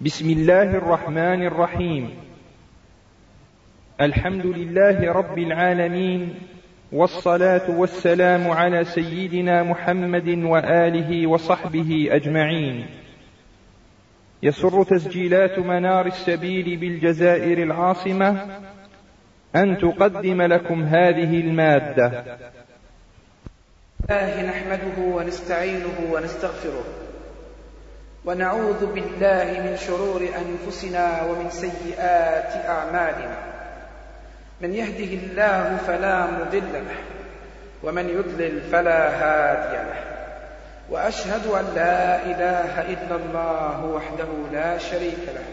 [0.00, 2.10] بسم الله الرحمن الرحيم.
[4.00, 6.34] الحمد لله رب العالمين
[6.92, 12.86] والصلاة والسلام على سيدنا محمد وآله وصحبه أجمعين.
[14.42, 18.60] يسر تسجيلات منار السبيل بالجزائر العاصمة
[19.56, 22.24] أن تقدم لكم هذه المادة.
[24.10, 27.05] الله نحمده ونستعينه ونستغفره.
[28.26, 33.38] ونعوذ بالله من شرور أنفسنا ومن سيئات أعمالنا.
[34.60, 36.98] من يهده الله فلا مضل له
[37.82, 40.00] ومن يضلل فلا هادي له.
[40.90, 45.46] وأشهد أن لا إله إلا الله وحده لا شريك له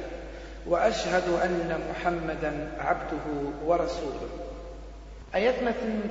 [0.68, 3.26] وأشهد أن محمدا عبده
[3.66, 4.30] ورسوله.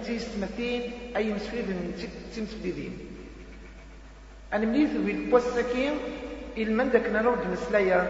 [0.07, 1.67] تيس مثين أي مسفيد
[2.37, 2.99] تمسبيدين
[4.53, 5.93] أنا مليث بالبوسكين
[6.57, 8.01] ilman dak naraw d meslaya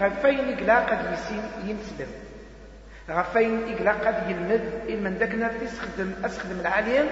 [0.00, 2.12] ɣef ayen i ilaq ad yissin yimeslen
[3.08, 7.08] ɣef ayen i ilaq ad yelmed ilman dakken ad tisxedem ad sxedem lɛalyan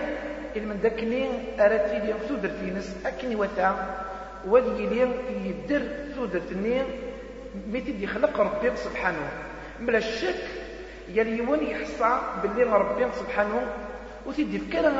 [0.54, 1.22] ilman dakkni
[1.58, 3.68] ara tili tudert-ines akken iwata
[4.50, 5.00] wad yili
[5.46, 5.82] yedder
[6.14, 6.76] tudert-nni
[7.70, 9.30] mi t-id-yexleq Rebbi subḥanahu
[9.80, 10.40] mla ccek
[11.16, 12.10] yal yiwen yeḥsa
[12.42, 13.62] belli Rebbi subḥanahu
[14.26, 14.90] ur t-id-yefka ara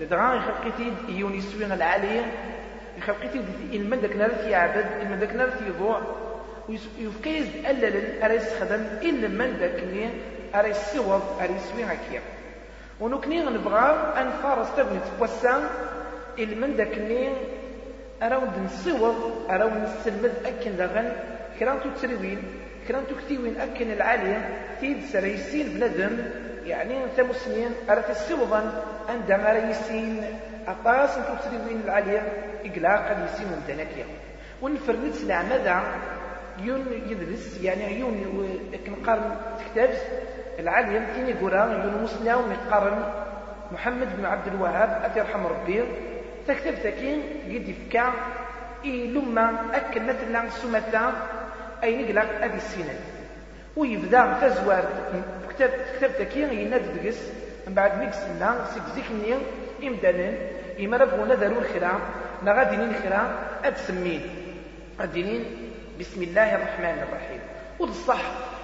[0.00, 2.24] دغا يخلقيتي يون يسوي العالي
[2.98, 3.40] يخلقيتي
[3.72, 6.00] المن داك نار يعبد المن داك نار يضوع
[6.68, 10.10] ويفكيز ألل أرى يستخدم إلا من داك ني
[10.54, 12.20] أرى يسوض أرى يسوي هكيا
[13.00, 15.62] ونكني نبغى أن فارس تبني تبوسان
[16.38, 17.32] المن داك ني
[18.22, 21.12] أرى ود نصوض أرى نسلمد أكن دغن
[21.58, 22.42] كرانتو تسريوين
[22.88, 24.38] كرانتو كتيوين أكن العالية
[24.80, 26.18] تيد سريسين بندم
[26.66, 30.24] يعني ثمسنين أرى تسوضا عندما يسين
[30.68, 32.22] أطاس تسريوين العالية
[32.64, 34.06] إقلاقا يسين ومدنكيا
[34.62, 35.80] ونفرد العمدة
[36.62, 39.98] يون يدرس يعني يون كنقارن كتابس
[40.58, 43.12] العالية تيني قرا يون مسلم ويقارن
[43.72, 45.84] محمد بن عبد الوهاب أتي يرحم ربي.
[46.48, 48.12] تكتب تكين قد يفكا
[48.84, 51.12] إي لما أكل مثلا سمتا.
[51.84, 53.00] أي نقلق أبي السنين
[53.76, 54.84] ويبدأ تزوار
[55.56, 57.18] كتاب كتاب تكين يناد دقس
[57.66, 59.34] من بعد ميكس لنا سيك زيكني
[59.84, 60.32] إمدانا
[60.80, 62.00] إما ربغونا دارو الخيرا
[62.42, 63.22] ما غادي نين خيرا
[63.64, 64.20] أتسمين
[65.00, 65.40] غادي
[66.00, 67.40] بسم الله الرحمن الرحيم.
[67.78, 68.22] والصح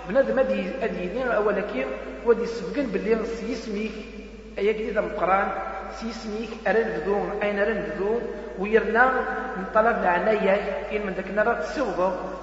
[0.08, 1.86] بنادم ادي ادي اولا كي
[2.26, 3.92] ودي سبقن باللي سيسميك
[4.58, 5.48] ايا جديده من القران
[6.00, 6.50] سيسميك
[7.42, 8.20] أين ارى نبدو
[8.58, 9.04] ويرنا
[9.56, 10.54] من طلب العناية
[10.97, 12.00] إن من ذاك نرى تسوض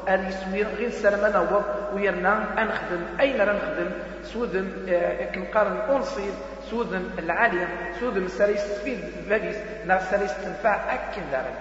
[0.10, 3.92] أن يسوي غير السلام نوض ويرنا أنخدم أين نخدم
[4.24, 6.34] سودن آه، كنقارن أنصيب
[6.72, 7.68] سودن العالية.
[8.00, 9.00] سودن سريس تفيد
[9.30, 9.56] بابيس
[9.86, 11.56] نا سريس تنفع أكن دارن.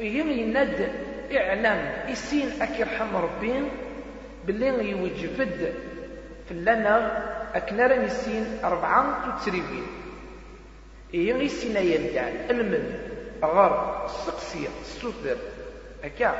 [0.00, 0.88] يهم يند
[1.36, 2.10] إعلان.
[2.12, 3.68] إسين أكي رحم ربين.
[4.46, 5.74] باللي يوجفد.
[6.48, 7.22] في اللنا
[7.54, 9.36] أكنار يسين أربعة
[11.14, 12.84] تسريبين إيه يسين يلدان ألمن
[13.44, 15.36] غر السقسية السوثر
[16.04, 16.34] هكا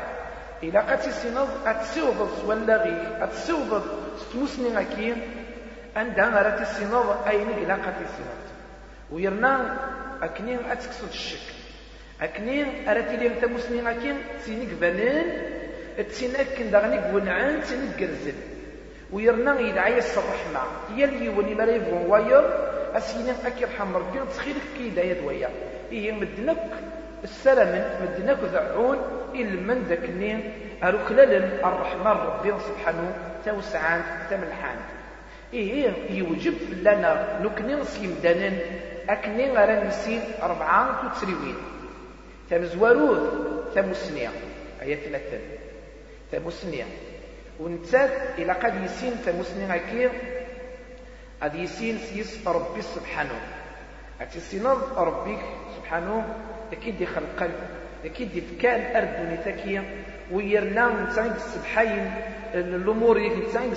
[0.62, 3.82] إلا قد تسينض أتسوض ولا غي أتسوض
[4.18, 5.16] ستمسني أكين
[5.96, 8.44] عندها غير تسينض أين إلا قد تسينض
[9.12, 9.76] ويرنا
[10.22, 11.54] أكنين أتكسد الشك.
[12.22, 15.26] أكنين أراتي لي تمسني أكين تسينيك بنان
[16.08, 18.34] تسينك دغنيك ونعان تسينيك قرزل
[19.12, 20.62] ويرنا يدعي الرحمة
[20.96, 22.44] يلي وني مريب واير
[22.94, 25.50] أسيني أكي رحم ربي تسخيلك كي دايد ويا.
[25.92, 26.70] إيه مدنك
[27.24, 28.98] السلام مدنك ذعون
[29.34, 30.52] إلا من ذاك النين
[30.84, 31.34] أرو خلال
[31.64, 34.76] الرحمن ربي سبحانه توسعان تملحان.
[35.54, 38.58] إيه يوجب لنا نكنين سيمدانن
[39.08, 41.12] أكنين غير نسين أربعة
[42.50, 43.20] تمزوروث
[43.74, 44.30] تمسنية
[44.82, 45.38] آية ثلاثة.
[46.32, 46.84] تمسنية
[47.60, 50.10] ونتات إلى قد يسين تمسنية كير
[51.42, 53.40] قد يسين سيس ربي سبحانه.
[54.20, 55.38] أتسينض ربك
[55.76, 56.34] سبحانه
[56.72, 57.50] أكيد يخلق
[58.04, 62.10] أكيد يفكان أرض نتاكية ويرنا نتاعي السبحين
[62.54, 63.68] الأمور نتاعي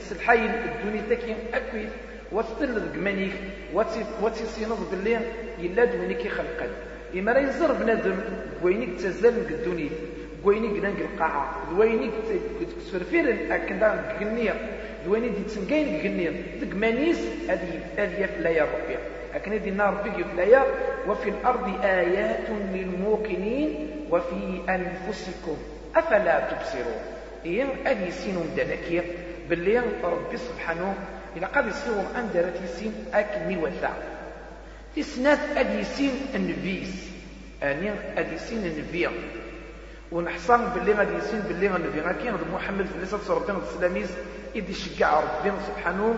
[0.00, 1.88] السبحين الدنيا تاكية أكيد
[2.32, 3.32] وتطل القمانيك
[4.22, 5.20] وتسينض باللي
[5.58, 6.70] يلا دونيك يخلق
[7.14, 8.16] إما راه يزر بنادم
[8.62, 9.90] وينك تزال الدنيا
[10.44, 12.12] وينك نانك القاعة وينك
[12.78, 13.30] تسفرفير
[15.04, 16.30] دا قنية وينك تنقين قنية
[16.60, 17.18] دقمانيس
[17.48, 18.96] هذه هذه لا يا ربي
[19.34, 20.66] لكن دي النار في الآيات
[21.08, 25.56] وفي الأرض آيات للموقنين وفي أنفسكم.
[25.96, 27.00] أفلا تبصرون؟
[27.44, 29.04] إيه أدي سين دلكير
[29.50, 30.94] باللي ربي سبحانه
[31.36, 33.92] إذا قد يصيرهم أن درت يسين أكل وثا
[34.96, 37.10] تسنات أدي سين النبيس.
[37.62, 39.08] اني ادي سين النبي
[40.12, 44.10] ونحصن باللي غادي يسين باللي النبي كاين محمد في الناس ربي السلاميز
[44.54, 46.14] يدي يشجع ربي سبحانه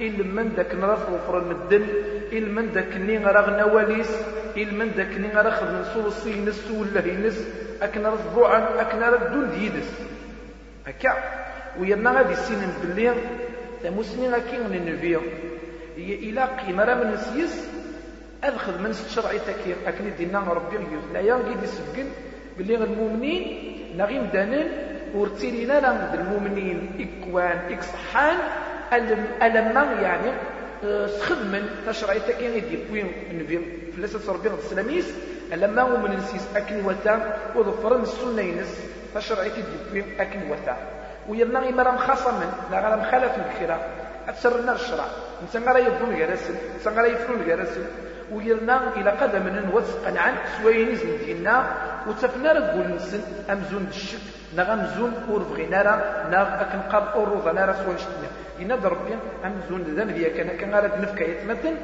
[0.00, 1.86] إل من داك نرف وفر المدن
[2.32, 4.10] إل من داك ني غرا نواليس
[4.56, 7.38] إل من داك ني غرا خدم صوصي نس ولا ينس
[7.82, 9.90] أكن رف بوعا أكن رف دون ديدس
[10.86, 11.12] هكا.
[11.80, 13.14] ويرنا غادي سين باللي
[13.82, 15.18] تموسني غاكين النبي.
[15.98, 17.68] إلى قيمة راه من نسيس
[18.44, 20.76] أدخل من الشرعي تكير أكن دينا ربي
[21.12, 22.08] لا ينقي يسجل
[22.58, 23.42] باللي المؤمنين
[23.96, 24.68] نغيم دانين
[25.14, 28.36] ورتيلينا لنا المؤمنين إكوان إكصحان.
[29.42, 30.30] ألما يعني
[30.84, 31.68] آه، سخدمن.
[31.86, 33.60] تشرعي تكين يدي بوين النبي
[33.96, 35.14] فلسة ربي غد السلاميس.
[35.52, 38.80] ألما هو من نسيس أكن وتا وظفرن السنة ينس
[39.14, 40.76] تشرعي تدي بوين أكن وتا
[41.28, 43.80] ويرنا غير مرام خاصة من لا غير مخالف الخيرة.
[44.28, 45.04] أتسرنا الشرع.
[45.44, 47.84] نسان غير يظن جرسل نسان غير يفرون جرسل
[48.32, 51.66] ويرنا إلى قدم من وثقا عن سوينيز ديننا.
[52.08, 53.20] وتفنا راه نسن
[53.50, 54.24] أمزون الشك
[54.56, 56.00] نغ أمزون ور بغينا راه
[56.30, 59.14] نغ أكن قاب أوروض أنا راه سوين شتنا يناد ربي
[59.44, 61.74] أمزون ذن ذي كان كان غير نفكا يتمثل.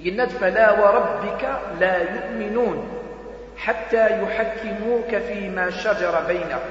[0.00, 1.42] يناد فلا وربك
[1.80, 2.88] لا يؤمنون
[3.56, 6.70] حتى يحكموك فيما شجر بينهم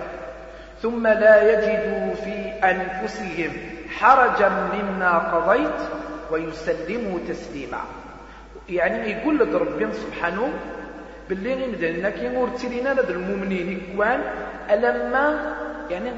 [0.81, 3.51] ثم لا يجدوا في أنفسهم
[3.97, 5.79] حرجا مما قضيت
[6.31, 7.81] ويسلموا تسليما.
[8.69, 10.53] يعني يقول لك ربي سبحانه
[11.29, 14.21] باللي غير مدنا كي مرتلين لدى المؤمنين كوان
[14.69, 15.55] ألما
[15.89, 16.11] يعني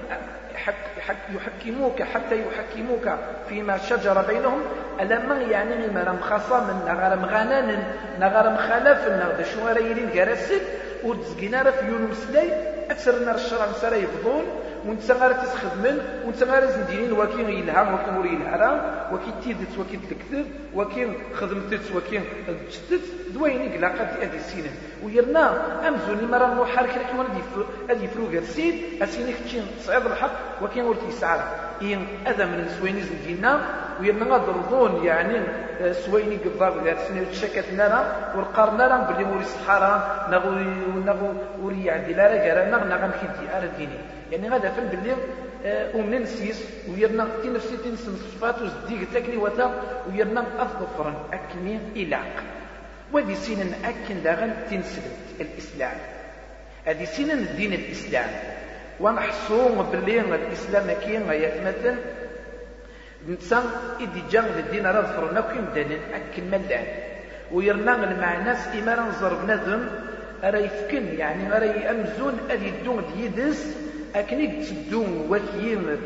[1.35, 3.17] يحكموك حتى يحكموك
[3.49, 4.61] فيما شجر بينهم
[5.01, 7.83] ألما يعني ما رم خصم نغرم غنان
[8.19, 10.61] نغرم خلف نغد شو ريلين جرسل
[11.03, 12.51] ورتزقنا في يونس مسلاي
[12.91, 14.43] أكثر نار الشرع مسارا يفضون
[14.87, 20.45] وانت غير تسخدمن وانت غير زندينين وكين يلها وكين ور يلها وكين تيدت وكين تكتب
[20.75, 23.01] وكين خدمتت وكين تجدت
[23.33, 24.69] دوين يقلا قد أدي سينا
[25.03, 27.25] ويرنا أمزوني مرة نوحر كلا كيما
[27.89, 30.31] أدي يفرو غير سيد أسيني كتشين تصعيد الحق
[30.63, 31.39] وكين ور تيسعى
[31.81, 33.61] إن أذا من سويني زندينا
[34.01, 35.37] ويرنا غضرضون يعني
[35.81, 40.51] آه، سويني قضار غير سنة تشكت لنا ورقارنا لنا بلي موري الصحراء نغو
[41.05, 43.99] نغو وري عندي لا رجال نغ نغم كيدي أرديني
[44.31, 45.15] يعني غادا فن باللي
[45.95, 52.33] ومن نسيس ويرنا تي نفسي تنسن صفات وزديق تاكني وتا ويرنا أظفرا أكني إلاق.
[53.13, 55.97] ودي سينا أكن داغن تنسلت الإسلام.
[56.85, 58.29] هذه سينا الدين الإسلام.
[58.99, 61.95] ونحصوم باللي الإسلام كين يتمثل
[63.29, 63.63] نتسان
[64.01, 66.85] إدي جان الدين راه ظفرنا كين دانن أكن ملان
[67.51, 69.87] ويرنا المعناس إما نزر بنادم
[70.43, 73.75] راه يفكن يعني راه يأمزون أدي الدون ديدس
[74.15, 75.97] أكنك تسدون وكيم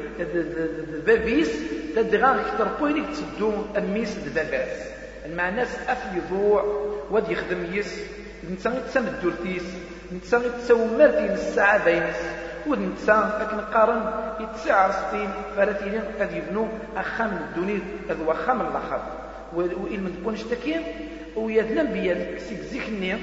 [1.06, 1.52] بابيس
[1.96, 4.78] تدغان كترقو إنك تسدون أميس دباباس
[5.26, 6.64] المعنى أف يضوع
[7.12, 8.04] ود يخدم يس.
[8.52, 9.64] نتا يتسام الدورتيس
[10.16, 12.16] نتا يتساو مرتين الساعة بينس
[12.68, 16.68] ود نتا أكن قارن يتسع رسطين فراتين قد يبنو
[16.98, 19.02] أخام الدنيا هذا وخام الآخر.
[19.54, 20.82] وإن من تكونش تكين
[21.36, 23.18] ويا الأنبياء سيك زيكني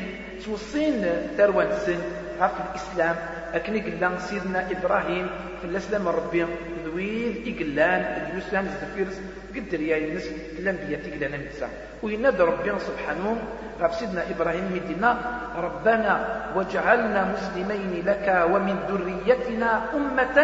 [0.44, 1.06] توصين
[1.36, 2.00] ثروان سن
[2.38, 3.16] في الإسلام
[3.54, 5.26] أكني قلنا سيدنا إبراهيم
[5.60, 6.46] في الأسلام ربي
[6.84, 9.20] ذويذ إقلان اليوسان زفيرس
[9.56, 10.26] قدر يا يونس
[10.58, 11.70] الأنبياء تقلان النساء
[12.02, 13.36] وينادى ربي سبحانه
[13.80, 15.10] غاب سيدنا إبراهيم مدينة
[15.56, 16.12] ربنا
[16.56, 20.36] واجعلنا مسلمين لك ومن ذريتنا أمة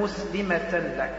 [0.00, 1.18] مسلمة لك.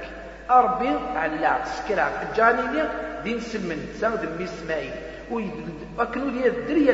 [0.51, 2.07] أربي على سكرا
[2.37, 2.83] جاني
[3.23, 4.91] دين سلمن زاد دمي إسماعيل
[5.31, 6.93] وكنوا لي الدريا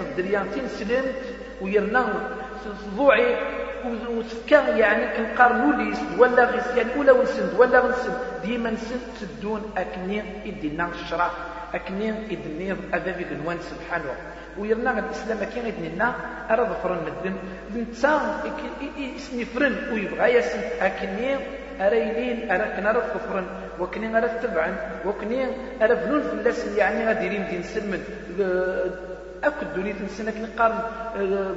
[0.00, 1.14] الدريا تنسلمت
[1.64, 2.04] ويرنا
[2.96, 3.36] ضوعي
[4.16, 8.16] وتفكا يعني كنقارنوا ليس ولا غيس يعني ولا ونسند ولا ونسند.
[8.44, 11.30] ديما نسند تدون اكني يدينا الشرع
[11.74, 14.14] اكني يدني اذا في الوان سبحانه.
[14.58, 16.14] ويرنا الاسلام كان يدنينا
[16.50, 17.34] ارى ظفرن مدن.
[17.76, 18.12] نتا
[19.16, 21.36] اسمي فرن ويبغى ياسن اكني
[21.80, 23.46] ارى يلين ارى كنا ظفرن
[23.80, 25.46] وكني ارى تبعا وكني
[25.82, 28.02] ارى فنون فلاس يعني غادي يريم دين سلمد
[29.44, 30.78] أكد دوني تنسنا كنقارن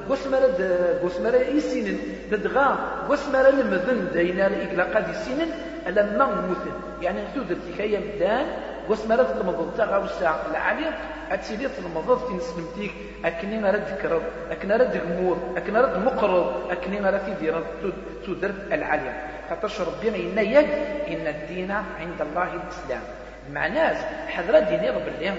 [0.09, 0.59] قسمرة
[1.03, 1.97] قسمرة يسينن
[2.31, 2.67] ددغا
[3.09, 5.49] قسمرة المذن دينا إقلا قد يسينن
[5.87, 8.45] ألما مثل يعني تودر تكايا مدان
[8.89, 10.91] قسمرة المضض تاغا وساعة العالية
[11.31, 12.91] أتسيدي المضض تنسلمتيك
[13.25, 17.63] أكني رد كرب أكني رد غمور أكني رد مقرب أكني رد تدير
[18.25, 19.13] تودر العالية.
[19.49, 20.69] خاطر ربي إن يد
[21.07, 23.01] إن الدين عند الله الإسلام.
[23.53, 25.33] معناز حضرة ديني رب اللي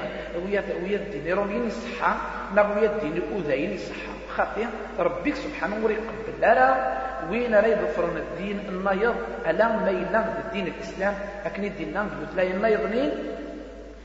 [0.44, 2.14] ويا ويا ديني رومين يصحى
[2.54, 4.66] نا ويا ديني أذين يصحى خاطي
[4.98, 6.98] ربك سبحانه ويقبل لا
[7.30, 9.14] وين راه يظفرون الدين؟ النيض.
[9.46, 11.92] ألا ما يلا الدين الإسلام؟ لكن الدين
[12.36, 13.10] لا النيض نين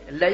[0.10, 0.28] لا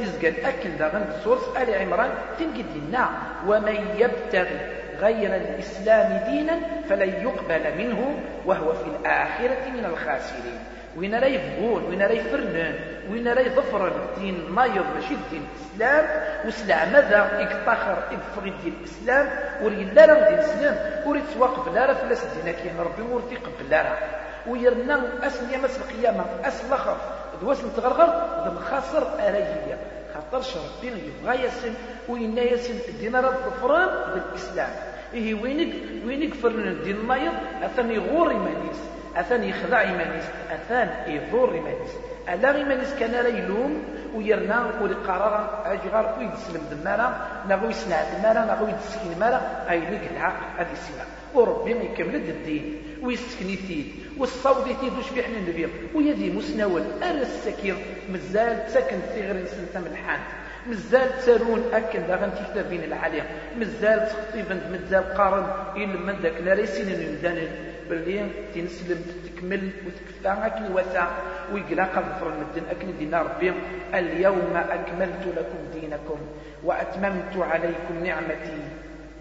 [0.00, 2.10] يزقل أكل داغن سورس آل عمران.
[2.38, 3.10] تنقد لنا
[3.46, 4.60] ومن يبتغي
[5.00, 6.56] غير الإسلام دينا
[6.88, 8.14] فلن يقبل منه
[8.46, 10.58] وهو في الآخرة من الخاسرين.
[10.96, 12.74] وين راه يفقون وين راه يفرنان
[13.10, 16.04] وين راه يظفر الدين نايض ماشي الدين الإسلام
[16.46, 19.30] وسلع ماذا؟ يكتخر يفغ الدين الإسلام
[19.62, 20.76] وري لا راه الدين الإسلام
[21.08, 23.98] وري تواقف لا راه فلاس الدين كاين ربي ورتي قبل لا راه
[24.46, 26.96] ويرنا أسن يا مس القيامه اسن الأخر
[27.40, 28.08] دواس نتغرغر
[28.48, 29.78] ذم خاسر اريجيه
[30.14, 31.74] خاطرش ربي يبغى يسن
[32.08, 34.68] وين يسن الدين راه ظفران بالإسلام.
[35.14, 35.74] إيه وينك
[36.06, 37.32] وينك فرن الدين نايض
[37.62, 38.80] أثني غور إيمانيس
[39.16, 41.90] أثان يخضع إيمانيس أثان يضر إيمانيس.
[42.28, 43.82] ألا إيمانيس كان راه يلوم
[44.14, 44.70] ويرنا
[45.06, 51.04] قرار أجغار ويدسلم دمارا نغو يسنع دمارا نغو يدسكين مارا أينك العقل هذه السنة
[51.34, 53.86] وربي ما يكمل الدين ويسكني تيد
[54.18, 57.76] والصوت تيد وش بيحنا النبي؟ ويدي مسنول أرى السكير
[58.12, 60.20] مازال ساكن في غير سنة الحان
[60.66, 63.26] مازال تسالون أكن داغن تيكتا بين العالية.
[63.58, 67.48] مازال تخطيبا مازال قارن إلا من ذاك لا ريسين المدان
[67.90, 70.46] باللي تنسلم تكمل وتكفى.
[70.46, 71.06] اكن وسع
[71.52, 73.52] ويقلا قد المدن اكن دينا ربي.
[73.94, 76.18] اليوم أكملت لكم دينكم
[76.64, 78.58] وأتممت عليكم نعمتي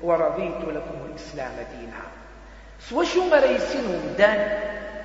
[0.04, 2.02] ورضيت لكم الإسلام دينا.
[2.80, 4.60] سوا شو ما ريسين ومدان؟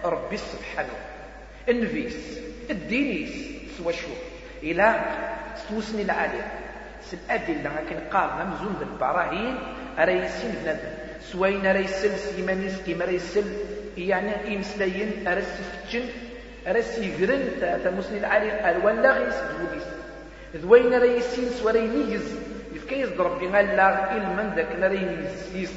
[0.04, 0.98] ربي سبحانه.
[1.68, 2.38] النفيس
[2.70, 3.32] الدينيس
[3.78, 4.08] سوا شو
[4.62, 4.94] إلى
[5.56, 6.40] ستوسني العالي
[7.12, 9.58] الأدلة لكن قال ممزون بالبراهين
[9.98, 11.05] أريسين بنادم.
[11.20, 13.44] سوين ريسل سيمانيس كيما ريسل
[13.98, 16.04] يعني إمسلاين أرس فتشن
[16.66, 17.48] أرس يقرن
[17.84, 19.86] تمسني العالي قال ولا غيس دوليس
[20.56, 22.34] ذوين ريسين سورين يز
[22.74, 25.70] يفكي يضرب بها لا إلمن ذاك نرين يز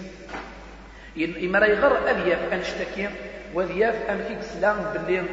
[1.44, 3.10] إما راه يغر ألياف أنشتكي
[3.54, 5.24] وذياف أم فيك سلام باللي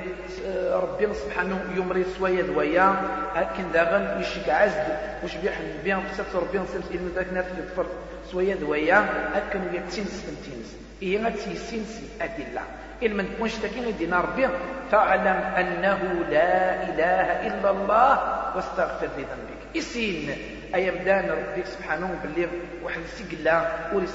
[0.46, 2.94] آه، ربي سبحانه يمري سويا ذويا
[3.34, 7.86] هكن داغن ويشك عزد وش بيحن بيان بسات ربي نسلس إلى ذاك ناس يطفر
[8.32, 8.98] سويا ذويا
[9.34, 12.62] هكن ويتسنس تنتينس إيه غتسيسينس أدلة.
[13.02, 14.48] إن من تكونش تكين دينا ربي
[14.92, 18.20] فاعلم أنه لا إله إلا الله
[18.56, 19.76] واستغفر لذنبك.
[19.76, 20.30] إسين
[20.74, 20.94] أيام
[21.30, 22.48] ربي سبحانه باللي
[22.82, 23.68] واحد السجلة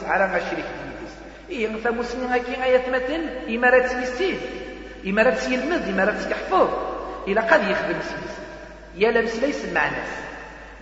[0.04, 0.91] على شريك ديس
[1.52, 4.38] إيه مسلم هكي آيات مثل إمارات يسيد
[5.08, 6.70] إمارات يلمد إمارات يحفظ
[7.28, 8.36] إلا قد يخدم سيس
[8.98, 10.12] يا لمسلي مع الناس.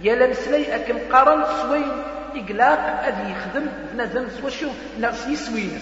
[0.02, 1.92] يا لمسلي أكم قرن سوين.
[2.36, 5.28] إقلاق أدي يخدم بنادم سوا شو ناس.
[5.28, 5.82] يسوينس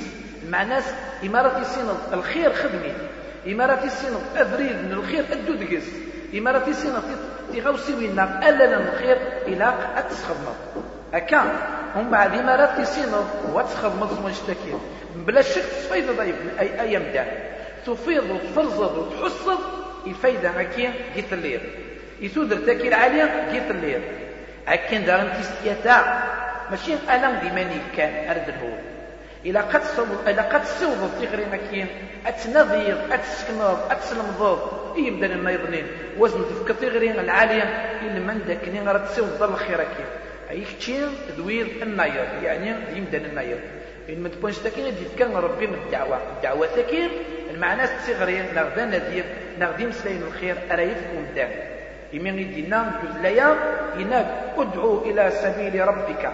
[0.49, 0.83] مع ناس
[1.23, 2.93] إمارات يسينض الخير خدمي.
[3.47, 5.83] إمارات يسينض أفريد من الخير أدو دقس
[6.37, 7.03] إمارات يسينض
[7.51, 9.17] تيغاوسي وينا ألا الخير
[9.47, 10.55] إلاق أتسخدمض
[11.13, 11.41] أكا
[11.95, 14.73] هم بعد إمارات يسينض واتسخدمض ونشتكي
[15.15, 17.27] بلا شك تصفيد ضيف أي أيام دان
[17.85, 19.59] تفيض وتفرزض وتحصد
[20.07, 21.61] الفايدة هكي جيت الليل.
[22.19, 24.01] يسودر تاكير عليا جيت الليل.
[24.67, 26.23] هكين دارن تيستياتا
[26.71, 28.79] ماشي؟ ألم ديماني كان أرد الهول.
[29.45, 31.87] إلا قد صوب إلا قد صوب تغري مكين.
[32.27, 34.59] أتنظير أتسكنض أتسلمضض
[34.97, 35.87] يبدا ما يظنين؟
[36.17, 37.63] وزن تفك تغري العالية.
[38.01, 39.81] إلا من ذاك نين راه تسوي ضل الخير
[40.49, 43.59] أي كتير دوير الناير يعني يمدن الناير.
[44.09, 46.19] إن ما تكونش تاكين كان ربي من الدعوة.
[46.37, 47.09] الدعوة تاكين
[47.51, 49.25] المعنى تسغري نغدا ندير
[49.59, 51.49] نغدي مسلين الخير أرا يفكم دان
[52.13, 53.55] إمين يدينا جزليا
[53.95, 56.31] إنك أدعو إلى سبيل ربك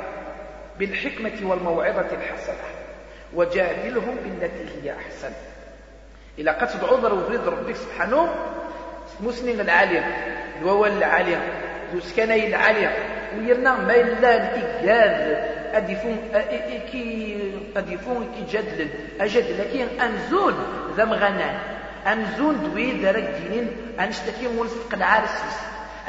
[0.79, 2.65] بالحكمة والموعظة الحسنة.
[3.33, 5.31] وجادلهم بالتي هي أحسن.
[6.39, 8.35] إلى قد تدعو ضروري ربك سبحانه
[9.19, 10.17] مسلم العالية
[10.61, 11.37] الوول العالية
[11.93, 12.95] ذو سكني العالية
[13.39, 16.17] ويرنا ما إلا إيجاد أدفون
[16.91, 17.37] كي
[17.77, 18.87] أدفون كي جدل.
[19.21, 20.53] أجد لكن أنزول
[20.97, 21.57] ذا مغنان
[22.07, 23.67] أنزول دوي دارك دينين.
[23.99, 25.29] أنشتكي مول العارس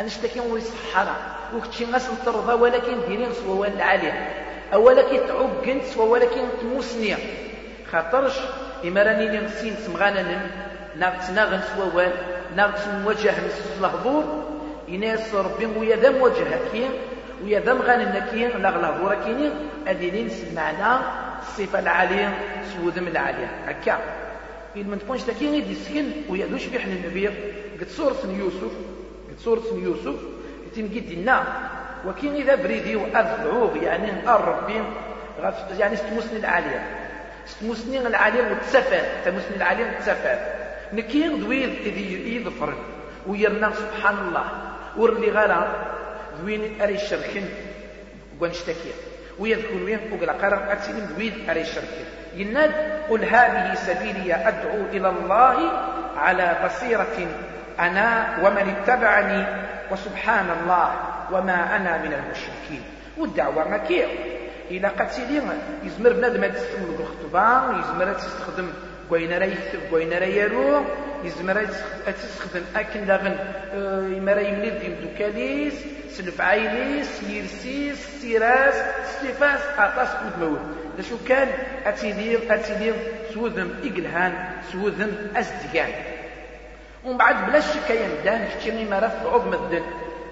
[0.00, 4.28] أنشتكي الصحراء وكتشي غاس نطرضا ولكن دينين سوا العالية
[4.73, 7.19] أولكن تعوقنت سوا ولكن تموسنيا
[7.93, 8.37] خاطرش
[8.85, 10.40] إما راني نغسين سمغانا
[10.97, 12.02] نغتناغن سوا
[12.57, 14.45] نغتنوجه من الهبور
[14.88, 16.90] يناس ربي ويا ذا موجه كين
[17.45, 19.53] ويا ذا مغان كين لا غلا كينين
[19.87, 21.00] ادينين سمعنا
[21.43, 22.38] الصفة العالية
[22.73, 23.47] سوذم العالية.
[23.67, 23.99] هكا.
[24.76, 27.29] إن ما تكونش يدي سكن ويا دوش بيحن النبي
[27.81, 28.73] قد صورة يوسف
[29.31, 30.14] قد صورة يوسف
[30.76, 31.45] تنقيد النا
[32.07, 34.83] وكين إذا بريدي وأذعوه يعني الربي
[35.79, 36.87] يعني ستمسني العالية.
[37.47, 39.03] ستمسني العالية وتسفر.
[39.25, 40.38] تمسني العالية وتسفر.
[40.93, 42.75] نكين دويل إذي يظفر
[43.26, 44.45] ويرنا سبحان الله.
[44.97, 45.67] ورلي غالا
[46.45, 47.49] دوين أري الشرخين؟
[48.41, 48.93] ونشتكي
[49.39, 52.73] ويذكر وين وقال قرر أتسلم دوين أري الشرخين؟ يناد
[53.11, 55.71] قل هذه سبيلي أدعو إلى الله
[56.17, 57.17] على بصيرة
[57.81, 59.47] أنا ومن اتبعني
[59.91, 60.95] وسبحان الله
[61.33, 62.83] وما أنا من المشركين.
[63.19, 64.09] والدعوة ما كير
[64.71, 64.89] إلا
[65.85, 68.69] يزمر بنادم تستعمل الخطبة يزمر تستخدم
[69.09, 70.13] كوين راه يكتب كوين
[71.25, 71.67] يزمر
[72.07, 73.37] تستخدم أكن داغن
[74.17, 75.75] يما راه يملي ديال دوكاليس.
[76.18, 78.75] سلف عايليس يرسيس سيراس
[79.16, 80.61] ستيفاس أطاس مدموت
[81.09, 81.49] شو كان
[81.87, 82.94] أتيدير أتيدير
[83.35, 84.33] سوذم إقلهان
[84.73, 85.92] سوذم أزدقان
[87.04, 89.83] ومن بعد بلا شك يمدان كتشي ما راه عظم الدن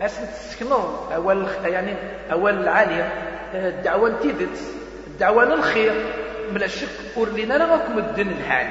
[0.01, 1.95] أسن تسكنو أول يعني
[2.33, 3.13] أول العالية
[3.55, 4.59] الدعوة تيدت
[5.07, 5.93] الدعوة للخير.
[6.51, 8.67] بلا شك ورلينا راكم الدن الحال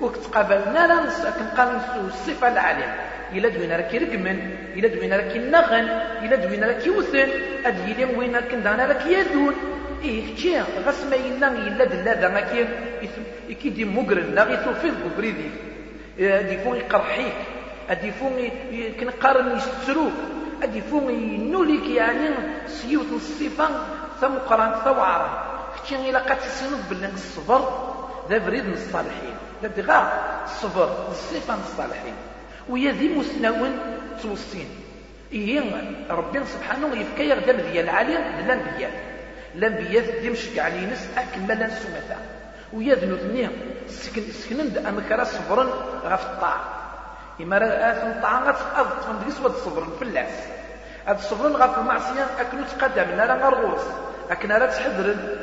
[0.00, 2.96] وتقابلنا لا كنبقى نسو الصفة العالية.
[3.32, 4.38] إلا دوينا راه كيرقمن
[4.76, 5.86] إلا دوينا راه كينغن
[6.24, 7.28] إلا دوينا راه كيوثن
[7.66, 9.54] أد يلي وين كندانا راه كيادون
[10.04, 12.66] إيه كتشي غاس ما يلا إلا دلا دا كي
[13.54, 15.50] كيدي مقرن لا غيتوفيض ببريدي.
[16.18, 17.38] أدي فون يقرحيك
[17.90, 18.50] أدي فون
[19.00, 20.12] كنقارن يستروك
[20.62, 22.28] أدي فون ينوليك يعني
[22.66, 23.68] سيوت الصفة
[24.20, 25.28] ثم قران ثوعرا
[25.76, 27.62] كتشي إلا تسند بالله الصبر
[28.30, 30.00] ذا بريد من الصالحين ذا بغا
[30.44, 32.14] الصبر الصفة من الصالحين.
[32.68, 33.78] ويا ذي مسنون
[34.22, 34.68] توصين
[35.32, 35.60] إيه
[36.10, 38.90] ربي سبحانه يفكا يغدم ديال العالم الأنبياء.
[39.54, 42.16] الأنبياء ديمشق علينس أكمل سمثا
[42.72, 43.48] ويا ذنوثني
[43.88, 45.64] سكن سكنن أمكرا صبرا
[46.04, 46.64] غف الطاعة.
[47.40, 50.34] إما راه أثن الطاعة غتفقد تفندقس ود صبرا فلاس
[51.06, 53.80] هاد الصبرا غف المعصية أكنو تقدم لا غرغوس
[54.30, 55.38] أكن راه تحذرن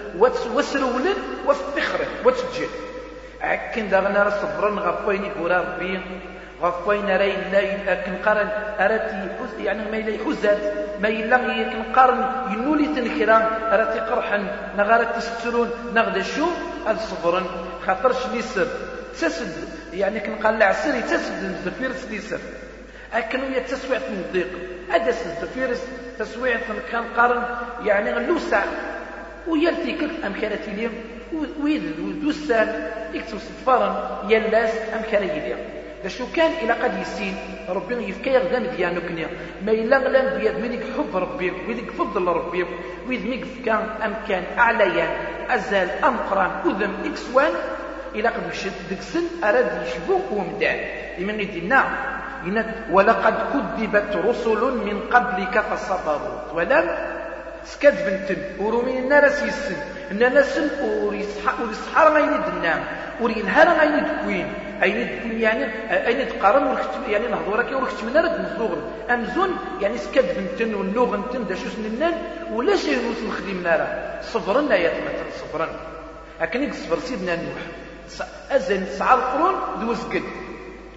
[0.56, 1.16] وسرولن
[1.48, 2.68] وفخرن وتسجل
[3.42, 6.02] أكن داغنا صبرا غف وين يقول ربي
[6.62, 7.36] غف وين راي
[7.86, 8.50] لا كنقارن.
[8.80, 10.58] أراتي يعني ما الا يحزات
[11.02, 11.38] ما الا
[11.74, 13.38] كنقارن ينولي تنكرا
[13.74, 14.38] أراتي قرحا
[14.78, 15.70] نغارت تسترون.
[15.94, 16.48] نغدا شو؟
[16.88, 17.44] هذا صبرا
[17.86, 18.68] خاطرش ليسر
[19.14, 19.54] تسد
[19.94, 22.40] يعني كنقال العسر تسد الزفيرس ليسر
[23.14, 24.48] اكن ويا تسويع الضيق
[24.92, 25.84] ادس الزفيرس
[26.20, 26.58] تسويع
[26.92, 27.44] كنقارن
[27.84, 28.64] يعني غلوسع
[29.48, 30.94] ويا التيكل امكانتي اليوم
[31.64, 35.60] ويد ودوسان يكتب صفارا يلاس امكانتي اليوم
[36.08, 37.36] شو كان إلى قد يسين؟
[37.70, 39.28] ربي يفكا يغدان ديالو كنيا.
[39.66, 42.66] ما إلا غلان بيد ويدك حب ربي ويدك فضل ربي.
[43.08, 43.74] ويد ميك فكا
[44.06, 45.08] أمكان أعليا
[45.50, 47.52] أزال أمقران أذم إكسوان
[48.16, 50.80] إلى قد مشت دكسن أراد يشبو ومدان
[51.18, 51.84] لمن يدينا
[52.92, 56.54] ولقد كذبت رسل من قبلك فصبروا.
[56.54, 56.86] ولم
[57.66, 58.42] سكاد بنتن.
[58.60, 59.76] ورومين النار سيسن
[60.12, 60.70] ان ناسن
[61.62, 62.84] وريصحار غاين يدنا
[63.22, 65.66] ورينهار غاين يدكوين اين تكون يعني
[66.08, 68.82] اين تقارن وركت يعني نهضر كي وركت من رد نزوغن.
[69.10, 72.14] أمزون يعني سكاد بنتن واللغن تن دا شو سننان
[72.54, 74.20] ولا شي نوس نخدم نارا.
[74.22, 75.68] صبرنا يا تمثل صبرا
[76.42, 77.62] اكن صبر سيدنا نوح.
[78.52, 80.24] ازن تسعة القرون دوز قد.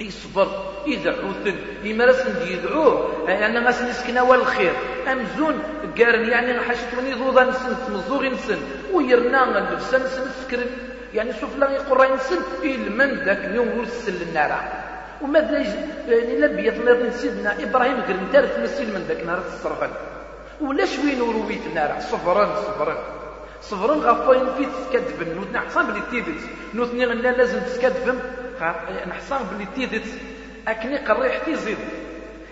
[0.01, 0.49] يصبر
[0.87, 4.73] يدعوثن يمارسن يدعوه يعني غاس نسكنا والخير
[5.13, 5.63] أمزون
[5.99, 8.59] قارن يعني حشتوني ذوضا نسن تمزوغ نسن.
[8.93, 10.67] ويرنا اللبسة نسن سكرن
[11.15, 14.53] يعني شوف لا يقول نسن إلمن ذاك اليوم ورسل النار
[15.23, 15.59] وماذا
[16.09, 19.91] يعني لم يطلب سيدنا إبراهيم قرن تارث مسيل من ذاك نهار الصرفان
[20.61, 22.97] ولا شوين ورويت النار صفرا صفرا
[23.63, 26.41] صفرا غفوين في تسكدبن نوت نحصان بلي تيدت
[26.75, 28.19] نوت نغنا لازم تسكدبن
[29.07, 30.09] نحصان بلي تيدت.
[30.69, 31.79] أكني قريح تيزيد.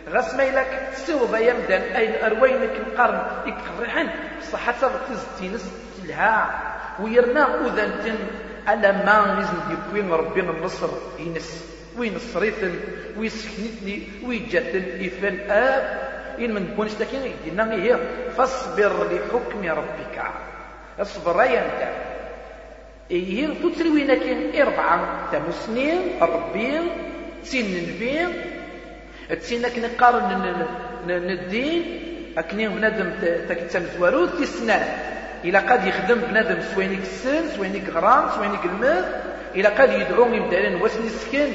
[0.08, 3.20] غاس ما إلاك تسوب يمدن أي أروينك القرن.
[3.46, 4.08] يكرحن
[4.52, 6.62] صحة تزتينس تلها.
[7.00, 8.16] ويرنا أذنتن
[8.68, 10.88] ألا ما نزن يكوين ربي النصر
[11.18, 11.64] ينس.
[11.98, 12.74] وينصريتن.
[13.18, 16.06] ويسكنتني ويجاتن إفن آب.
[16.38, 17.98] إن من بونش تكين يدينا هي
[18.36, 20.22] فاصبر لحكم ربك.
[21.00, 22.15] اصبر يا
[23.10, 24.22] إيه تتروينك
[24.60, 25.30] أربعة.
[25.32, 26.72] تمسنين ربي
[27.42, 28.32] سن البيض
[29.40, 30.66] تسينك نقارن
[31.08, 32.02] الدين.
[32.38, 33.10] أكني بنادم
[33.48, 34.82] تكتم زواروت تسنان
[35.44, 39.36] إلا قد يخدم بنادم سوينيك السن سوينيك غرام سوينيك الماء.
[39.56, 41.52] إلا قد يدعو يمدالين واسني السكن.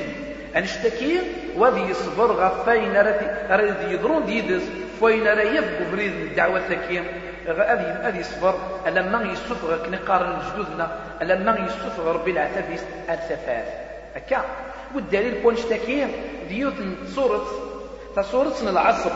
[0.55, 1.19] أنشتكي
[1.57, 4.63] وذي يصبر غفاين راه يضرون ديدس
[4.99, 7.03] فوين راه يبقوا بريد الدعوة ثكية
[7.47, 8.55] غادي يصبر
[8.87, 13.65] لما يسفغ كني قارن جدودنا لما يسفغ ربي العتابيس الثفاف.
[14.15, 14.41] هكا.
[14.95, 16.07] والدليل بون شتاكي
[16.49, 16.73] ديوت
[17.15, 17.45] صورة
[18.15, 19.11] تصورة العصر.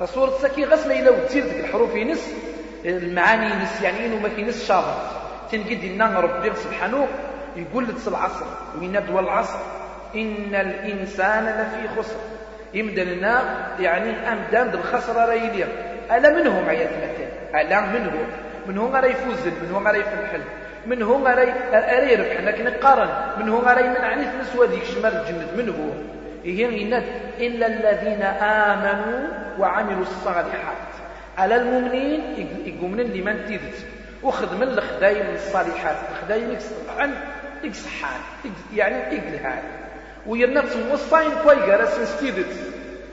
[0.00, 2.32] تصورة ساكي غسمة إلا وتزيد ديك الحروف ينس
[2.84, 4.94] المعاني ينس يعني إنه ما كينس شابط
[5.52, 7.08] تنقد لنا ربي سبحانه
[7.56, 8.46] يقول لك العصر
[8.80, 9.58] وين دول العصر؟
[10.14, 12.16] إن الإنسان لفي خسر.
[12.74, 15.34] يمدى لنا يعني أمدان الخسر راه
[16.12, 18.26] ألا منهم عيات مثال ألا منهم
[18.66, 20.40] من هو غير يفوز؟ من هو غير يفلحل
[20.86, 23.08] من هو غير يربح؟ لكن قارن.
[23.38, 25.90] من هو غير يمنعني في نسوى ديك شمال الجنة؟ من هو؟
[26.44, 27.04] هي يناد
[27.40, 30.88] إلا الذين آمنوا وعملوا الصالحات.
[31.38, 32.20] على المؤمنين
[32.64, 33.86] يقومن اللي من تيدت.
[34.22, 35.96] وخدم الخدايم الصالحات.
[36.12, 37.14] الخدايم يكسحان
[37.64, 38.20] يكسحان
[38.74, 39.62] يعني يقلهان
[40.26, 42.52] ويرنا تسمو الصاين كوي قرس ستيدت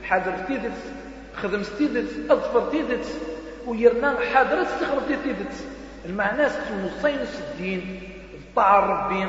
[0.04, 0.95] حاضر تيدت.
[1.44, 3.06] خدم ستيدت أظفر تيدت
[3.68, 5.54] ويرنا حاضر تستخدم تيدت.
[6.06, 7.20] المعنى تسمو الصاين
[7.52, 8.02] الدين
[8.56, 9.28] طاعة ربي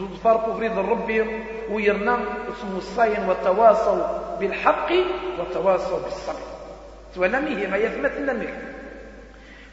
[0.00, 1.24] ظفر بغريض ربي
[1.70, 2.18] ويرنا
[2.52, 4.02] اسمه الصاين وتواصوا
[4.40, 4.92] بالحق
[5.38, 6.40] وتواصوا بالصبر.
[7.16, 8.54] ولم هي ما يثمت لمك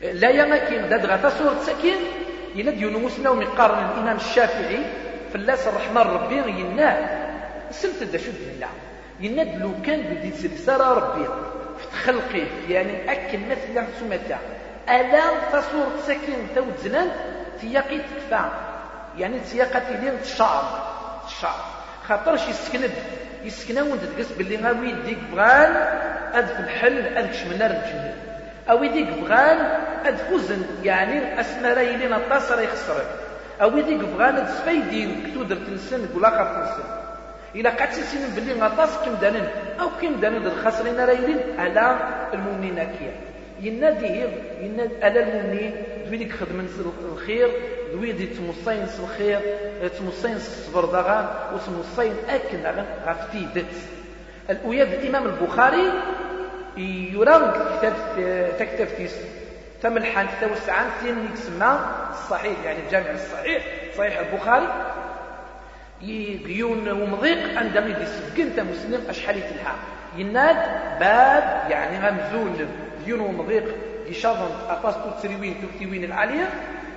[0.02, 1.98] لا يمكن داد غتا سورة سكين
[2.56, 4.80] يند ينوسنا ومقارن الإمام الشافعي
[5.34, 7.28] فلاس الرحمن ربي يناد.
[7.72, 8.70] سمت شد الله
[9.20, 11.28] يناد لو كان بدي سلسارة ربي.
[11.92, 14.38] في خلقي يعني أكل مثلا سمتا
[14.90, 15.22] ألا
[15.52, 17.12] تصور سكين تود زلان
[17.62, 18.50] تياقي تكفى
[19.18, 20.64] يعني تياقتي لين الشعر.
[21.28, 21.66] الشعر.
[22.08, 22.92] خاطرش يسكند
[23.44, 25.76] يسكنا وانت تقص باللي غاوي يديك بغال
[26.34, 28.14] اد في الحل اد كشمنا الجنة
[28.70, 29.60] أو يديك بغال
[30.06, 33.08] اد فوزن يعني اسمرا يلي نطاس راه يخسرك
[33.62, 37.07] أو يديك بغال اد سفايدين كتودر تنسن ولا خاف تنسن
[37.56, 39.48] إلا قعدت سنين باللي غطاس كم دانن
[39.80, 42.00] أو كم دانن الخاسرين راه يلين على
[42.34, 43.14] المؤمنين كيا
[43.62, 44.26] ينادي
[44.62, 46.66] ينادي على المؤمنين دويديك خدمة
[47.12, 47.50] الخير.
[47.92, 49.40] دويدي تمصين الخير.
[50.00, 53.76] تمصين الصبر دغان وتمصين أكن غفتي دت.
[54.50, 55.92] الأوياد الإمام البخاري
[56.78, 57.94] يرام كتاب
[58.60, 59.16] تكتب تيس.
[59.82, 61.80] تم الحان كتاب السعان سين يسمى
[62.12, 63.64] الصحيح يعني الجامع الصحيح.
[63.98, 64.68] صحيح البخاري.
[66.02, 69.76] يقيون ومضيق عندما يسبقن انت مسلم أشحال يتلحى.
[70.18, 70.56] يناد
[71.00, 72.70] باب يعني غمزون
[73.06, 73.64] ديون ومضيق
[74.10, 76.50] يشاظن أطاس تسريوين تكتوين العالية.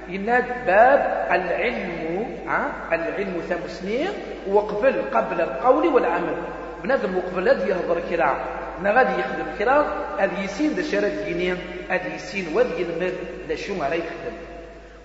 [0.08, 4.08] يناد باب العلم ها العلم ثم سنين
[4.48, 6.36] وقبل قبل القول والعمل.
[6.82, 8.44] بنادم وقبل هذا يهضر كرا.
[8.82, 9.86] ما غادي يخدم كرا.
[10.18, 11.56] هذا يسين ذا شرط دينين
[11.88, 13.14] هذا يسين وذ يلمد
[13.48, 14.36] ذا شو ما يخدم.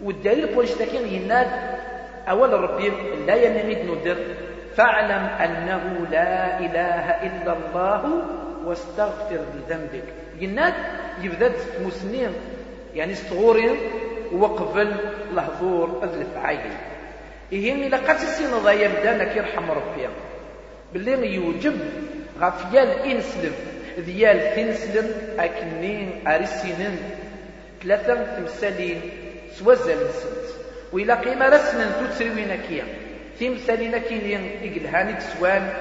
[0.04, 1.48] والدليل بوش تكين يناد
[2.30, 2.92] أول ربي
[3.28, 4.18] لا ينمد ندر.
[4.76, 8.24] فاعلم أنه لا إله إلا الله
[8.66, 10.04] واستغفر لذنبك
[10.40, 10.74] يناد
[11.22, 11.52] يبدأ
[11.86, 12.34] مسنين
[12.96, 13.76] يعني استغورين
[14.34, 14.96] وقبل
[15.32, 16.72] الهضور الفعايل
[17.52, 20.08] إيه إلا قد السين ضايا بدانك يرحم ربي
[20.94, 21.80] باللي يوجب
[22.40, 23.54] غفيال إنسلم.
[23.98, 26.98] ديال تنسلم أكنين أرسينين.
[27.84, 29.02] ثلاثة تمثالين
[29.54, 30.45] سوزل نسلت
[30.94, 32.86] وإلا قيمة رسنا تتسروين كيا
[33.40, 35.74] تمثالين كينين إقلهانك سوان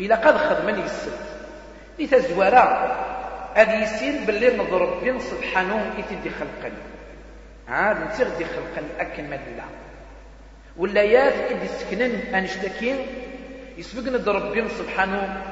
[0.00, 1.26] إلا قد خدمني السلت
[1.98, 2.66] لتزورا
[3.54, 6.82] هذه يسين باللي نضرب بين سبحانه يتدي خلقني.
[7.68, 9.64] عاد نسير دي خلقا أكن مدلا
[10.76, 12.96] والليات إدي سكنن أنشتكين
[13.78, 15.42] يسبقنا ربي سبحانه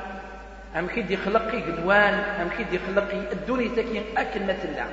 [0.77, 2.15] أم كيدي خلقي قدوان.
[2.15, 4.05] أم كيدي خلقي الدوني تكين.
[4.17, 4.87] أكن مدلا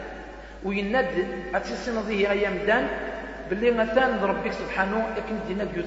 [0.63, 2.87] ويند أتسين ذي أيام دان.
[3.49, 5.07] باللي مثلا ربك سبحانه
[5.47, 5.85] دينا بيوت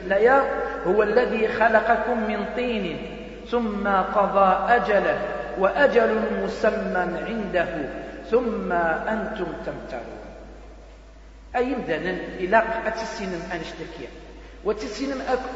[0.86, 2.98] هو الذي خلقكم من طين
[3.50, 5.18] ثم قضى أجله
[5.58, 7.68] وأجل مسمى عنده
[8.30, 10.20] ثم أنتم تمترون.
[11.56, 14.08] أي مدانا إلا أتسينم أنشتكي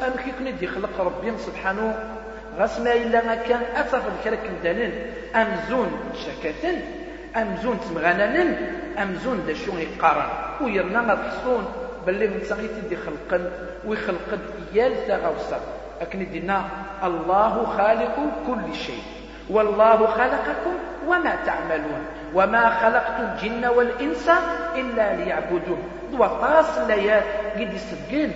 [0.07, 2.09] أمكي كن دي خلق ربي سبحانه
[2.57, 4.91] غسما إلا ما كان أثر الكرك مدانا
[5.35, 5.91] أمزون
[6.25, 6.75] شكاة
[7.35, 8.57] أمزون تمغانا
[9.01, 10.29] أمزون دا شو يقارن.
[10.61, 13.51] ويرنا غتحصون باللي من سغيتي دي خلقا
[13.85, 14.39] ويخلق
[14.73, 15.59] إيال تغوصا
[16.01, 16.65] أكن دينا
[17.03, 18.15] الله خالق
[18.47, 19.03] كل شيء.
[19.49, 20.73] والله خلقكم
[21.07, 22.05] وما تعملون.
[22.33, 24.29] وما خلقت الجن والإنس
[24.75, 25.81] إلا ليعبدون.
[26.11, 27.23] دوا طاس الليات
[27.55, 28.31] قد يسبقين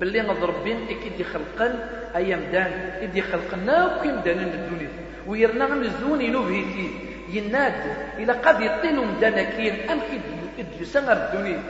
[0.00, 1.74] باللي نضرب بين أكيد خلقن
[2.16, 4.88] أيام دان أكيد خلقنا وكيم دان الدنيا
[5.26, 6.90] ويرنا نزون نبهتي
[7.32, 7.74] يناد
[8.18, 10.22] إلى قد يطيلوا مدانكين أم كيد
[10.58, 11.60] يدلسان الدنيا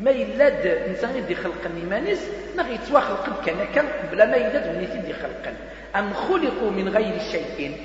[0.00, 2.22] ما يلاد إنسان يدي خلقا مانيس
[2.56, 5.54] نغي يتوا خلق كان كان بلا ما يلاد ونيتي يدي خلقا
[5.96, 7.76] أم خلقوا من غير شيء؟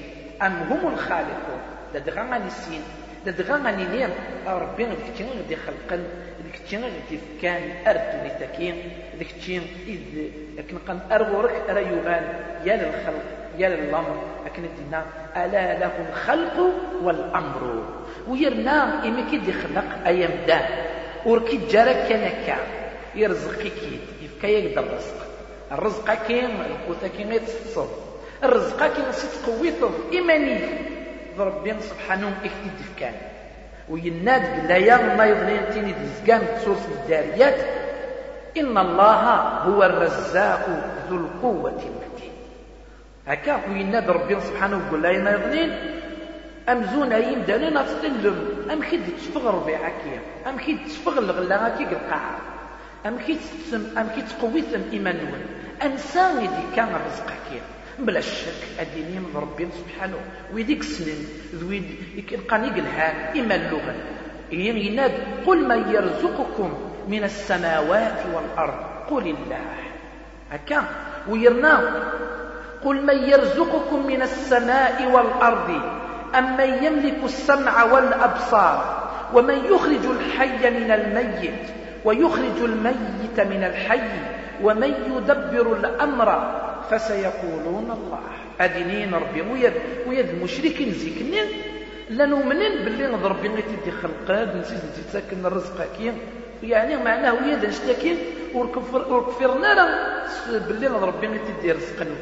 [0.41, 1.61] أم هم الخالقون؟
[1.95, 2.81] لدغا السين
[3.25, 4.09] لدغا غاني نير
[4.47, 6.03] ربي غدي خلقا
[6.39, 8.75] غدكتين غدي كان أردو لتكين
[9.15, 9.99] غدكتين إذ
[10.57, 12.23] لكن قن أرورك أرى يغان.
[12.65, 13.23] يا للخلق
[13.57, 14.23] يا للأمر.
[14.45, 15.05] لكن دينا
[15.37, 17.83] ألا له الخلق والأمر.
[18.27, 20.94] ويرنا إمي كي دي خلق أيام دان
[21.25, 22.57] وركي جارك كان
[23.15, 23.73] يرزقك
[24.21, 25.19] يفكا يقدر الرزق
[25.71, 27.87] الرزق كاين القوت كاين يتصل
[28.43, 30.59] الرزق كاين ستقويته إيماني.
[31.39, 33.13] ربي سبحانه اكتب كان
[33.89, 37.59] ويناد بالله ما يظنين تيني دزقام تسوس الداريات.
[38.57, 39.23] إن الله
[39.67, 40.65] هو الرزاق
[41.09, 42.35] ذو القوة المتين.
[43.27, 45.71] هكا ويناد ربي سبحانه يقول لا يظنين.
[46.69, 52.37] أمزون أيم دانين أتسلم أم كي تشفغ ربيع هكيا أم كي تشفغ الغلا هكي القاع
[53.05, 55.39] أم كي تسم أم كي تقويثم إيمانون
[55.83, 57.61] أنسان دي كان الرزق هكيا
[57.99, 60.17] بلا شك أديني من ربي سبحانه.
[60.53, 61.83] ويديك السنين ذويد
[62.31, 63.95] يبقى الهان إيمان اللغة
[64.51, 65.11] يناد
[65.47, 66.73] قل من يرزقكم
[67.07, 68.79] من السماوات والأرض.
[69.09, 69.65] قل الله.
[70.51, 70.83] هكا
[71.29, 72.03] ويرنا
[72.85, 75.81] قل من يرزقكم من السماء والأرض.
[76.37, 81.63] أم من يملك السمع والأبصار ومن يخرج الحي من الميت
[82.05, 84.09] ويخرج الميت من الحي
[84.63, 86.29] ومن يدبر الأمر
[86.89, 88.19] فسيقولون الله.
[88.59, 89.73] أدينين ربي ويد
[90.07, 91.47] ويد مشركين زيكنين
[92.09, 96.13] لا نؤمنين باللي نضرب ربي تدي خلقات نسيت تسكن الرزق كي.
[96.63, 98.17] يعني معناه ويد نشتكي
[98.53, 99.71] وركفرنا
[100.49, 102.15] باللي ربي تدي رزقنا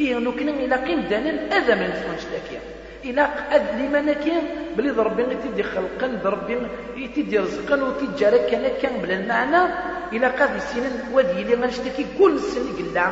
[0.00, 2.58] إيه نكنا إلى قيم دانا أذى من نشتكي
[3.04, 4.42] إلى أد لما كان
[4.76, 6.68] بلي ضربين تدي خلقا ضربين
[7.16, 9.74] تدي رزقا وتجارة كان كان بلا المعنى
[10.12, 13.10] إلى قاد سنين ودي اللي غنشتكي كل سنة قلا.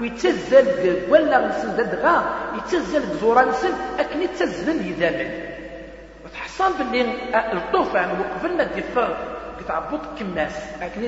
[0.00, 0.66] ويتزل
[1.08, 2.16] ولا نسن دغا.
[2.56, 5.30] يتزل بزورا نسن أكن يتزل يذامن
[6.24, 7.02] وتحصل باللي
[7.52, 9.16] الطوفان وقبل ما ديفر
[9.60, 10.56] كتعبط كماس.
[10.82, 11.02] أكن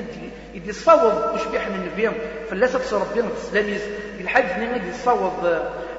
[0.53, 2.11] يدي صوب وش بيحمل النبي
[2.49, 3.81] فلاسة ربي تسلميز
[4.21, 4.45] الحاج
[4.75, 5.33] يدي صوب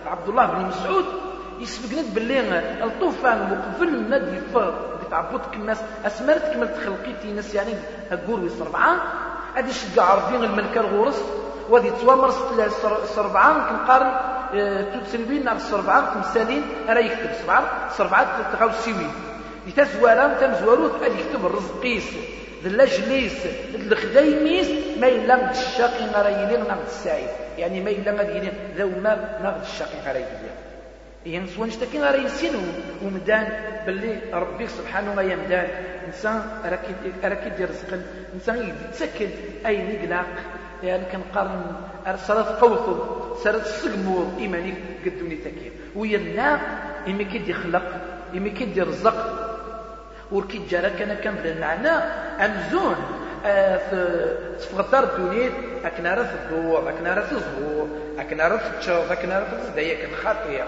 [0.07, 1.26] عبد الله بن مسعود.
[1.61, 4.75] يسبقنا باللي الطوفان وقبل ما ديفر
[5.07, 7.75] كتعبط كماس أسمرت كمل تخلقيتي ناس يعني
[8.13, 8.99] أقول ويصربعان
[9.55, 11.23] هذه شجع ربي الملكة الغورس
[11.71, 12.33] وهذه توامر
[13.03, 14.13] السربعان كنقارن
[14.55, 19.11] آه تسلبين نار السربعان تمثالين أنا يكتب سبعة سربعات تغاو السوين
[19.67, 22.05] يتزوالا تمزواروت أن يكتب الرزقيس
[22.65, 24.69] ذلا جليس الخدايميس
[25.01, 27.29] ما إلا الشاقي غريلين نغد السعيد.
[27.59, 30.27] يعني ما إلا غادي ذو ما نغد الشاقي غريلين.
[30.47, 30.66] يعني
[31.57, 32.53] سوى نشتكي غير يسين
[33.03, 33.49] ومدان
[33.87, 35.69] باللي ربي سبحانه ما يمدان.
[36.07, 36.43] إنسان
[37.25, 37.99] راك يدير رزق
[38.35, 39.29] إنسان يتسكن.
[39.67, 40.27] أي نقلاق
[40.83, 41.63] يعني كنقارن
[42.17, 42.95] صارت قوثو
[43.35, 46.61] صارت السقمور إيماني قدوني تكير ويرنا
[47.09, 47.89] إمي كيدي خلق.
[48.37, 49.19] إمي كيدي رزق.
[50.31, 51.95] وركي جارا كان كان بالمعنى
[52.45, 52.97] أمزون.
[54.59, 55.51] تفغطر الدنيا.
[55.85, 56.89] أكنا راه الدور.
[56.89, 57.89] أكنا راه الزهور.
[58.19, 59.95] أكنا راه التشوط أكنا راه الزدايا.
[59.95, 60.65] كان خطير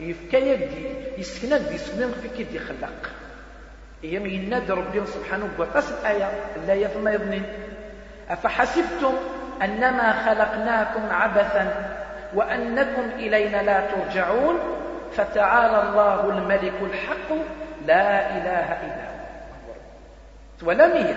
[0.00, 0.86] يفكا يدي
[1.18, 3.10] يسكن دي يسكن في كيدي خلق
[4.02, 7.42] هي من ينادي ربي سبحانه وتعالى الآية الآية ثم يظنين
[8.30, 9.14] أفحسبتم
[9.62, 11.94] أنما خلقناكم عبثا
[12.34, 14.58] وأنكم إلينا لا ترجعون؟
[15.12, 17.36] فتعالى الله الملك الحق
[17.86, 20.68] لا إله إلا هو.
[20.68, 21.16] ولم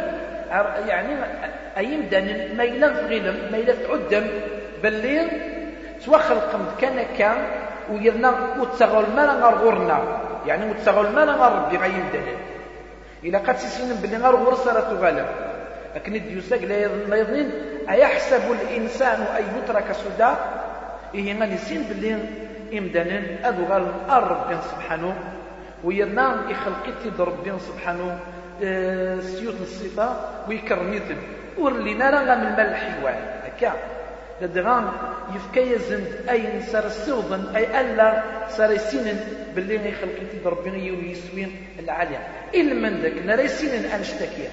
[0.88, 1.16] يعني
[1.78, 4.28] أي مدن ما إلا غيلم ما إلا تعدم
[4.84, 5.28] بالليل
[6.06, 7.46] توخلق كان كان
[7.92, 9.26] ويرنا وتسغل ما
[9.64, 10.00] غرنا
[10.46, 12.38] يعني وتسغل ما ربي غير دليل
[13.24, 15.26] إلا قد سيسين بلي غير غرس راه تغالب.
[15.96, 17.50] لكن الديوساق لا يظن
[17.90, 20.32] أيحسب الإنسان أن يترك سدى؟
[21.16, 22.18] إيه غادي سين بلي
[22.78, 25.16] إمدانا أذو غال ربي سبحانه.
[25.84, 28.20] ويرنا يخلقيتي ربي سبحانه.
[28.64, 30.16] آه، سيوت الصفة
[30.50, 31.18] ويكرميتن
[31.58, 33.20] ورلينا راه من مال الحيوان.
[33.46, 33.74] هكا.
[34.42, 34.92] لدغان
[35.36, 39.20] يفكا يزند أي سار السوضن أي ألا سار يسينن
[39.56, 42.28] باللي يخلقيتي ربي ويسوين العالية.
[42.56, 44.50] إلا من ذاك نرى يسينن أنشتكية.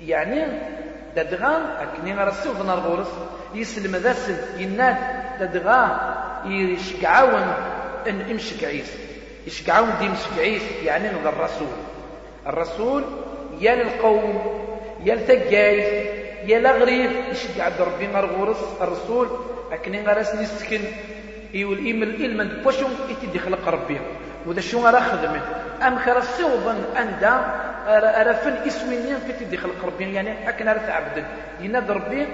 [0.00, 0.46] يعني
[1.16, 3.12] ددغا أكني غرسي وضنا الغورس
[3.54, 4.96] يسلم ذاسل يناد
[5.40, 6.14] ددغا
[6.46, 7.54] يشكعاون
[8.08, 8.92] إن امشك عيس
[9.46, 11.68] يشكعاون دي مشك عيس يعني نظر الرسول.
[12.46, 13.04] الرسول
[13.60, 14.62] يا للقوم
[16.46, 19.28] يا لغريب يشجع ربي غورس؟ الرسول.
[19.72, 20.80] أكني غرس نسكن
[21.54, 24.00] يقول إيمل إلمن بوشون يتدي خلق ربي.
[24.46, 25.40] وذا شو غرا خدمة.
[25.86, 27.34] أم خرسي وظن أندا
[28.20, 30.14] أرفن اسمين في تدي خلق ربي.
[30.14, 31.24] يعني أكن أرث عبد.
[31.60, 32.26] يناد ربي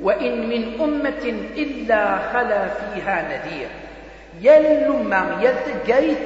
[0.00, 1.24] وإن من أمة
[1.56, 3.68] إلا خلا فيها نذير.
[4.40, 6.16] يا للمة يا تقايد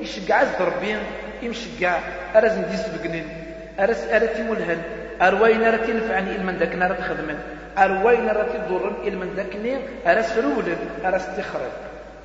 [0.00, 0.96] يشقع ربي
[1.42, 1.98] يمشقع
[2.36, 3.26] أرز نديس بقنين.
[3.80, 4.82] أرز أرتي ملهن.
[5.22, 7.38] أروين رتي نفعني إلمن ذاك نار تخدمن.
[7.78, 9.54] أروين رتي ضرن إلمن ذاك
[10.06, 11.72] أرز فرولن أرز تخرج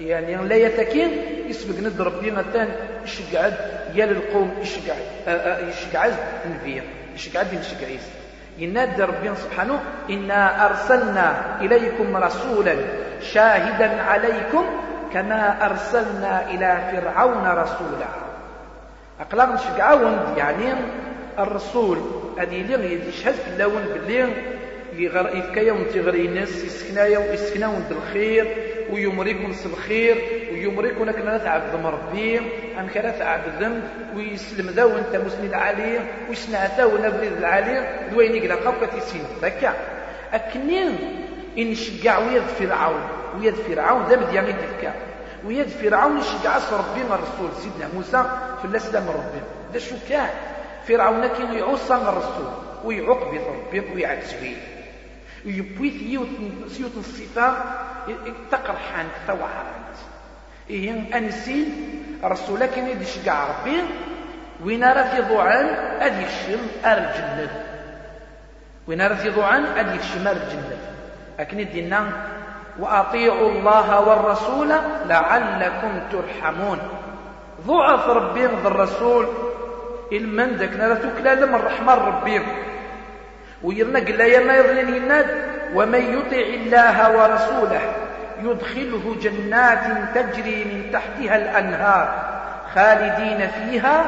[0.02, 1.12] يعني لا يتكين
[1.48, 2.68] يسبق ند ربي مثلا
[3.06, 3.54] يشقعد
[3.96, 5.06] يا للقوم يشقعد.
[5.70, 6.14] يشقعد
[6.46, 6.82] النبي
[7.16, 8.06] يشقعد يشقعيس
[8.58, 9.80] ينادى ربي سبحانه
[10.10, 12.76] إنا أرسلنا إليكم رسولا
[13.22, 14.66] شاهدا عليكم
[15.14, 18.10] كما أرسلنا إلى فرعون رسولا.
[19.22, 20.74] أقلام شقعون يعني
[21.40, 21.98] الرسول
[22.38, 24.30] هذه اللي يشهد في اللون بالليل
[24.94, 28.48] يفكا يوم تغري الناس يسكنا يوم يسكنا الخير
[28.92, 30.18] ويمريكم الخير
[30.52, 32.42] ويمريكم أكنا تعبد مربي
[32.80, 33.82] أم كان تعبد
[34.16, 39.74] ويسلم ذا وأنت مسند عليه ويسمع ذا ونبرد العليه دوين يقلا قبقة تيسين بكا
[40.34, 40.98] أكنين
[41.58, 43.02] إن شجع ويد فرعون
[43.40, 44.94] ويد فرعون ذا مديان يدفكا
[45.46, 48.24] ويد فرعون يشجع ربي الرسول سيدنا موسى
[48.62, 49.42] في الأسلام ربي.
[49.74, 50.30] ذا شو كان؟
[50.88, 52.52] فرعون كان يعصى الرسول
[52.84, 54.56] ويعقب ربي ويعكس فيه
[55.46, 56.20] ويبوي
[56.68, 57.54] سيوت الصفة
[58.52, 59.98] تقرحان توحرانت
[60.70, 61.68] إيه أنسي
[62.24, 63.78] الرسول كان يدشقع ربي
[64.64, 65.66] وين راه في ضوعان
[66.02, 67.64] أدي يكشم أر الجنة
[68.88, 70.78] وين راه في ضوعان أدي يكشم أر الجنة
[71.40, 72.12] لكن دينا
[72.80, 74.70] وأطيعوا الله والرسول
[75.06, 76.80] لعلكم ترحمون.
[77.68, 79.28] ضعف ربي الرسول
[80.12, 82.42] المن داك نرى توكلا من الرحمن ربي.
[83.64, 85.28] ويرنا قال يا ما يظلم الناد
[85.74, 87.82] ومن يطع الله ورسوله
[88.44, 89.84] يدخله جنات
[90.16, 92.08] تجري من تحتها الأنهار
[92.76, 94.06] خالدين فيها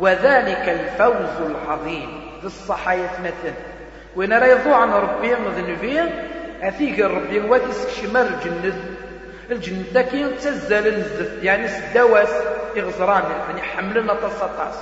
[0.00, 2.22] وذلك الفوز العظيم.
[2.40, 3.54] ذي الصحايا مثل
[4.16, 6.10] وين راه ربي مذنبين
[6.62, 8.74] أثيق ربي واتسك شمال الجنة
[9.50, 12.28] الجنة داكي تزال الزف يعني سدواس
[12.76, 14.74] إغزران يعني حملنا تصطاس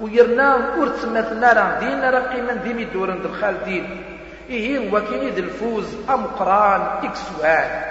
[0.00, 4.02] ويرنا ورت مثلنا راه دين راه قيمة ديمي دورن الخالدين
[4.50, 7.82] إيه هو كيني الفوز أمقران إكسوان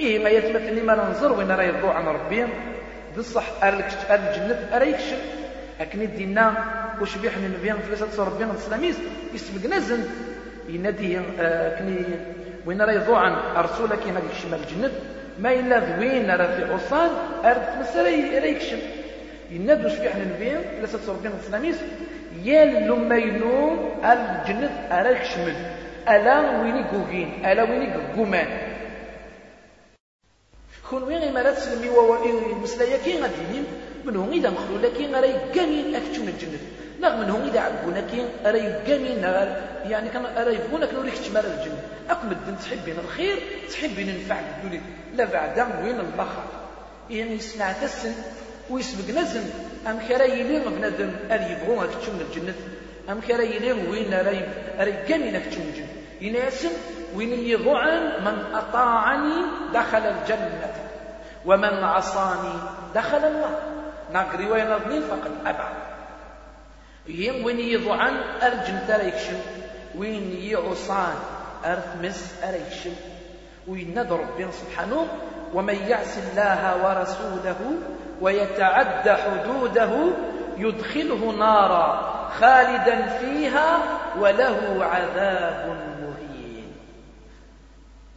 [0.00, 2.46] إيه ما يتمثلني ما ننظر وين راه يضوع عن ربي.
[3.18, 3.44] بصح
[4.10, 5.18] الجنة أرى يكشف
[5.80, 6.54] أكن دينا
[7.00, 8.96] وش بيحنا نبيان ثلاثة ربي الإسلاميس
[9.34, 10.04] يسبق نزن
[10.68, 12.04] ينادي آه، كني
[12.66, 14.90] وين راه يضوع عن أرسولك ينادي شمال الجنة
[15.38, 17.10] ما إلا ذوين راه في عصان
[17.44, 18.82] أرد مسألة راه يكشف
[19.50, 21.76] ينادوا شبيح النبي ثلاثة ربي الإسلاميس
[22.44, 25.54] يال لما يلوم الجنة أرى يكشمل
[26.08, 28.46] ألا ويني قوغين ألا ويني قومان
[30.90, 33.62] كون وين لا تسلمي ومسلايا كي غادي
[34.04, 36.58] منهم إذا مخلو لكن راه يقامين أكتشون الجنة
[37.02, 39.22] نغم منهم إذا عبونا كي راه يقامين
[39.90, 41.75] يعني كان راه يبغونا كنوريك تشمال الجنة
[42.32, 43.38] الدين تحبين الخير
[43.70, 44.82] تحبين النفع الدنيا.
[45.14, 46.44] لا بعد وين البخر
[47.10, 48.12] يعني يسمع تسن
[48.70, 49.50] ويسبق نزن.
[49.86, 52.54] أم كرا يلين بنادم أن يبغون أكتشون الجنة.
[53.10, 53.42] أم كرا
[53.90, 55.88] وين راه يقامين أكتشون الجنة.
[56.20, 56.70] يناسم
[57.14, 59.34] وين يضعن من أطاعني
[59.74, 60.74] دخل الجنة.
[61.46, 62.54] ومن عصاني
[62.94, 63.60] دخل النار
[64.12, 65.72] ناق رواية نظنين فقد أبع
[67.08, 69.40] يم وين يضعن أرجن تريكشن.
[69.98, 71.14] وين يعصان
[71.64, 72.92] أرثمس أريكشن
[73.68, 75.06] وين ندر ربنا سبحانه
[75.54, 77.56] ومن يعص الله ورسوله
[78.20, 79.90] ويتعدى حدوده
[80.58, 83.78] يدخله نارا خالدا فيها
[84.20, 86.72] وله عذاب مهين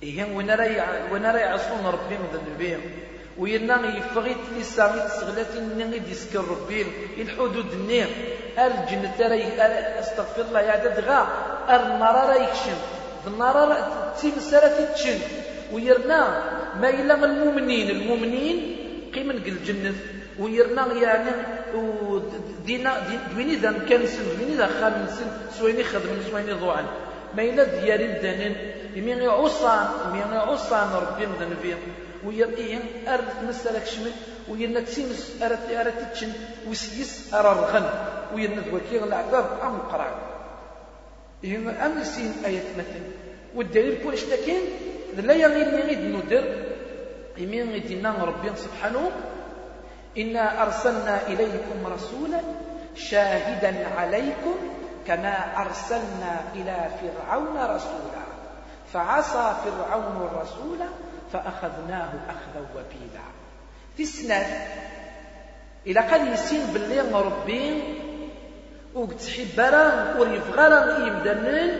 [0.03, 0.35] إيه
[1.11, 2.81] وين راه يعصون ربي ذنبهم
[3.37, 6.85] وينا يفغيت لي سامي تسغلات إني ديسكر ربي
[7.17, 8.07] الحدود النير
[8.57, 9.61] الجنة راي
[9.99, 11.27] استغفر الله يا عدد غا
[11.69, 12.77] النار راه يكشن
[13.27, 15.19] النار راه تيمسالة تتشن
[15.73, 16.19] ويرنا
[16.81, 17.89] ما إلا المؤمنين.
[17.89, 18.57] المؤمنين
[19.15, 19.93] قيمن قل الجنة.
[20.39, 21.31] ويرنا يعني
[21.75, 22.91] ودينا
[23.33, 25.27] دويني ذا نكنسن دويني ذا خامنسن
[25.59, 26.83] سويني خدم سويني ضوعا
[27.35, 28.55] ما إلا ديارين دانين
[28.95, 31.75] يمين عصان يمين عصان ربي مدن فيه.
[32.25, 34.11] ويرئيه أرد مسألة كشمل.
[34.49, 36.31] ويرنا تسيمس أرد أرد تتشن
[36.69, 37.89] وسيس أرى الغن.
[38.33, 40.28] ويرنا ذوكي العذاب أم قرع
[41.43, 43.01] إيه أم سين آية مثل.
[43.55, 44.61] والدليل كل اشتكين
[45.17, 46.65] لا يغير يغيد ندر
[47.37, 49.11] يمين يدينا ربي سبحانه.
[50.17, 52.41] إنا أرسلنا إليكم رسولا
[52.95, 54.55] شاهدا عليكم
[55.07, 58.23] كما أرسلنا إلى فرعون رسولا.
[58.93, 60.79] فعصى فرعون الرسول
[61.33, 63.25] فأخذناه أخذا وبيلا.
[63.97, 64.67] تسنات
[65.87, 67.83] إلى قد يسين باللي ربي
[68.95, 69.21] وقت
[69.59, 71.71] راه وريفغارا يمدنن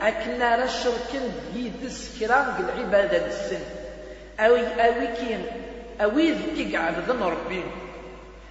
[0.00, 1.24] أكنا راه شركن
[1.54, 3.60] يدس كرام العبادة السن.
[4.40, 5.46] أوي أوي كين
[6.00, 7.62] أوي ذكي عبدن ربي.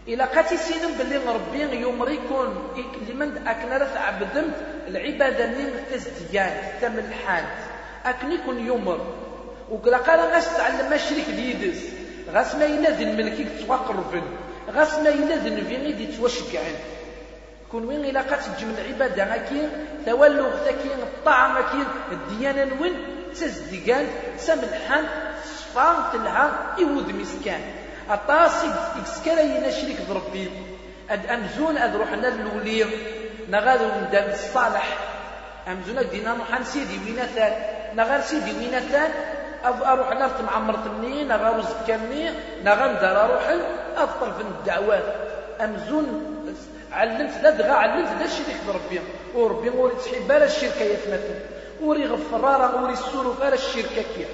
[0.07, 2.74] إلا قاتي سينم باللي ربي يمريكون
[3.09, 4.55] لمن أكنا راه عبدمت
[4.88, 7.45] العبادة نين تزديان تملحان
[8.05, 9.16] أكني كون يمر.
[9.72, 11.80] وكلا قال غاس تعلم شريك ديدس
[12.34, 14.24] غاس ما ذي الملكي تواقربن
[14.72, 16.76] غاس ما إلا ذي نفيني دي توشكعن.
[17.74, 19.69] كون وين إلا قات تجمع العبادة غاكين
[20.05, 22.93] تولغ ثاكين الطعام كين الديانة نوين
[23.34, 24.05] تزدقان
[24.38, 25.05] سملحان
[25.45, 27.61] صفان تلها يود مسكان.
[28.09, 28.69] أطاسي
[29.01, 30.49] إكسكرا ينشريك بربي.
[31.09, 32.86] أد أمزون أد روحنا اللولي
[33.49, 34.88] نغادو ندم الصالح.
[35.67, 37.53] أمزون دينا نحن سيدي وينثان
[37.95, 39.11] نغار سيدي وينثان
[39.65, 42.30] أروح نرت معمرتني نغا وزكاني
[42.63, 43.45] نغا ندار أروح
[43.97, 45.03] أطلب الدعوات
[45.61, 46.33] أمزون
[46.94, 49.00] علمت لا دغا علمت لا الشيء اللي ربي.
[49.36, 51.39] وربي وري تحب لا الشركة يتمثل
[51.82, 54.28] وري غفرارا وري السلوك لا الشركة كيف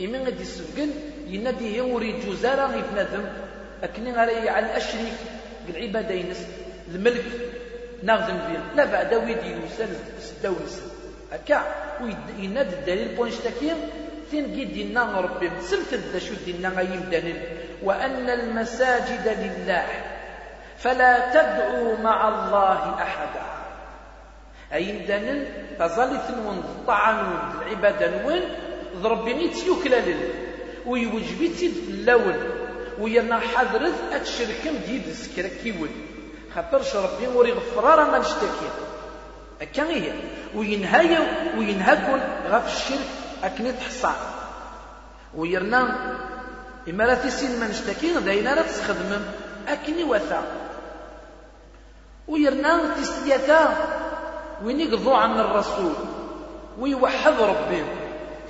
[0.00, 0.90] إمن غادي يسفقن
[1.26, 3.24] ينادي هي وري جوزارا يفنادم
[3.82, 5.18] أكني غالي على الأشريك.
[5.68, 6.46] العبادة ينس.
[6.94, 7.24] الملك
[8.02, 9.88] ناخذ فيه لا بعد ويدي يوسال
[10.20, 10.82] سداونس
[11.32, 11.62] هكا
[12.02, 13.76] ويناد الدليل بوينشتاكين
[14.30, 17.42] ثين قيد دينا ربي؟ سلت ذا شو دينا دليل.
[17.82, 20.17] وأن المساجد لله.
[20.78, 23.42] فلا تدعوا مع الله أحدا.
[24.72, 25.46] أي دانن
[25.78, 28.40] فظل ثنون طعنون العبادة نون
[28.96, 30.02] ضرب نيت يوكلا
[30.86, 32.36] ويوجبي تيد اللون
[32.98, 35.88] ويرنا حضرت أتشركم ديد السكرة كيول
[36.54, 38.68] خاطرش ربي وري غفرارا ما نشتكي.
[39.60, 40.12] هكا هي.
[40.54, 41.20] وينهايا
[41.58, 42.20] وينهاكل
[42.50, 43.08] غف الشرك
[43.44, 44.12] أكني تحصى
[45.34, 45.96] ويرنا
[46.88, 49.22] إما لا تسين ما نشتكي داينا لا تستخدم
[49.68, 50.67] أكني وثا.
[52.28, 53.76] ويرنا تستياتا
[54.64, 55.94] وين يقضوا عن الرسول
[56.78, 57.84] ويوحد ربي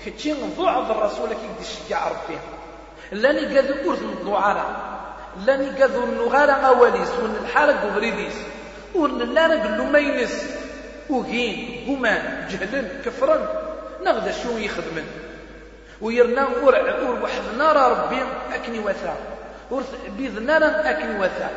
[0.07, 2.39] كتشي ضعف الرسول كي يشجع ربي.
[3.13, 4.67] لاني قادو أرث الضعارة
[5.47, 8.35] لاني قادو النغارة أوليس ون الحالة قبريديس
[8.95, 10.45] ون لانا قلو مينس
[11.11, 13.49] وهين قمان جهلن كفرن
[14.05, 15.07] نغدا شو يخدمن.
[16.01, 18.23] ويرنا ورع ور وحدنا ربي
[18.55, 19.17] أكني وثا
[19.71, 19.83] ور
[20.17, 21.51] بيذنا أكني وثا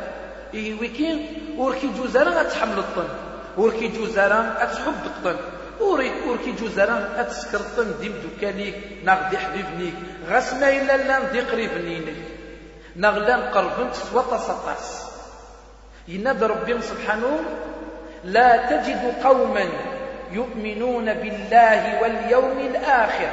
[0.54, 1.26] إيه ويكين؟
[1.58, 3.08] وركي جوزارا غتحمل الطن.
[3.56, 5.36] وركي جوزارا غتحب الطن.
[5.80, 7.94] وركي جوزارا أتسكر الطن.
[8.00, 8.74] ديم دوكاليك
[9.04, 9.94] ناغدي حبيبنيك.
[10.30, 12.16] غاس ما الا لا ندي قريبنينك
[12.96, 15.12] نغلا نقربن تسوى طاس
[16.08, 17.40] ينادى ربي سبحانه
[18.24, 19.66] لا تجد قوما
[20.32, 23.30] يؤمنون بالله واليوم الآخر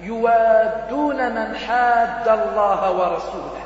[0.00, 3.65] يوادون من حاد الله ورسوله.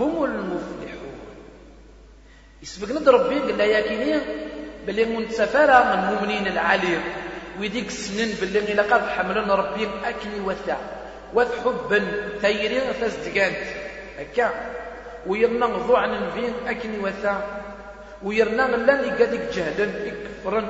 [0.00, 1.18] هم المفلحون.
[2.62, 4.20] يسبق ربي قال يا كيني
[4.86, 7.00] بلي منتفرة من المؤمنين العالي
[7.60, 10.76] ويديك السنين بلي إلا قد حملون ربي أكني وثا.
[11.34, 12.00] وثحبا
[12.42, 13.66] ثيرين فازدقانت
[14.18, 14.50] هكا
[15.26, 16.10] ويرنا غضو عن
[16.66, 17.42] أكني وثا.
[18.22, 19.86] ويرنا غلان يقادك جهدا.
[20.08, 20.66] يكفرن.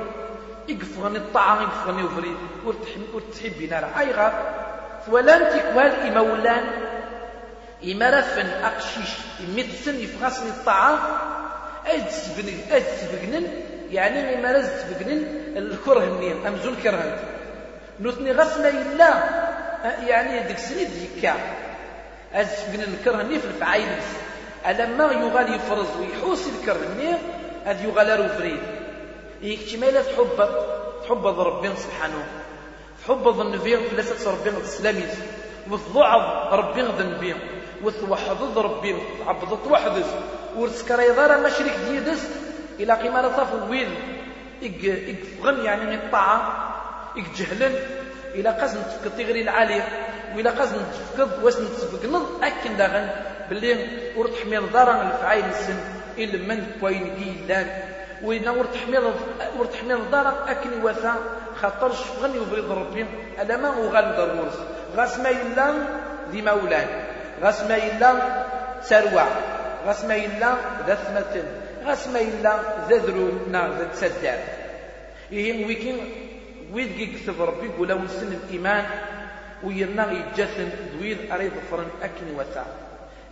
[0.67, 2.35] يقفغن الطعام يقفغن يفري.
[3.13, 4.33] ورتحبين راه أي غاب.
[5.07, 6.88] ولان تكوال إمولان
[7.83, 9.09] إما رفن أقشيش
[9.49, 10.99] إميتسن يفغسن الطعام
[11.87, 13.47] أي تسبقنن
[13.91, 15.23] يعني إما راز تسبقنن
[15.57, 17.17] الكره النيم أمزون كرهن
[17.99, 19.09] نثني غسنا إلا
[20.07, 21.35] يعني ديك سنيد يكا.
[22.33, 24.05] أز تسبقنن الكره النيم في الفعايلس
[24.67, 27.17] ألما يغال يفرز ويحوس الكره النيم
[27.65, 28.59] هذ يغال روفريد
[29.41, 30.49] يكتمال تحب
[31.03, 32.27] تحب ربنا سبحانه.
[33.05, 35.13] تحب النبي لا ربنا السلاميز
[35.71, 37.35] وتضعف ربي النبي.
[37.83, 38.95] وتوحد ربي
[39.27, 39.91] عبد توحد
[40.57, 42.29] ورسكر يضار ما شريك ديدس
[42.79, 43.89] إلى قيمة طاف ويل.
[44.61, 46.69] يفغن يعني من الطاعة
[47.15, 47.75] يجهلن
[48.35, 49.87] إلى قصد تفقد تغري العالية
[50.35, 53.09] وإلا قصد تفقد واش نتفقنض أكن داغن
[53.49, 55.79] باللي ورد حمير دارا الفعايل السن
[56.17, 57.67] إلا من كوين جيلان
[58.23, 59.03] وإذا ورد حمير
[59.57, 61.15] ورد حمير دارا أكن وثا
[61.61, 63.05] خاطر شفغن يبرد ربي
[63.41, 64.53] ألا ما وغال ضرورس
[64.95, 65.73] غاس ما يلا
[66.31, 66.87] ذي مولان
[67.41, 68.11] غاس ما يلا
[68.81, 69.27] سروع
[69.85, 70.55] غاس ما يلا
[70.87, 71.43] ذا ثمة
[71.85, 72.53] غاس ما يلا
[72.89, 74.39] ذا ذرو نا ذا تسداد
[75.31, 75.97] إيه ويكين
[76.73, 78.85] ويد يكتب ربي يقول ونسن الإيمان
[79.63, 82.65] ويرنا يجثن ذويد أريد فرن أكن وثا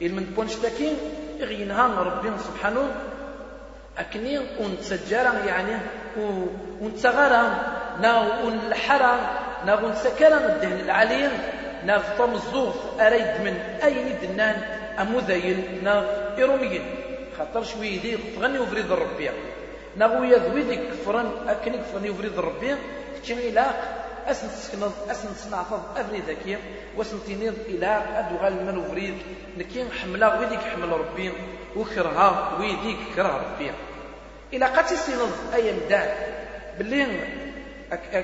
[0.01, 0.95] من بونش تاكين
[1.39, 2.91] غينها ربي سبحانه
[3.97, 5.77] أكني ونتسجارا يعني
[6.81, 7.43] ونتغارا
[8.01, 9.15] نا ونلحرا
[9.65, 11.31] نا ونسكرا الدهن العليم.
[11.85, 14.55] نا طمزوغ أريد من أين دنان
[14.99, 15.93] أمذين نا
[16.39, 16.85] إروميين
[17.37, 19.33] خاطر شوي دي تغني وفريد الربيع
[19.97, 22.75] نا غويا ذويدك كفران أكني كفرني وفريد الربيع
[23.17, 23.97] كتشي لاق
[24.27, 26.57] أسن تسكنض أسن تصنعفض أفري ذكي
[26.97, 29.17] وأسن تنيض إلى أدو غال من وفريد.
[29.57, 31.31] نكين حملا ويديك حمل ربي.
[31.75, 33.71] وكرها ويديك كره ربي.
[34.53, 36.09] إلى قد سينض أي مدان
[36.79, 37.07] باللي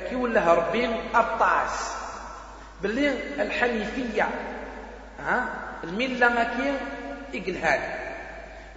[0.09, 2.02] كي ولا ربي أبطاس.
[2.83, 4.29] باللي الحنيفية
[5.19, 5.49] ها؟
[5.83, 6.73] الملة ماكين
[7.35, 7.81] إقلهاد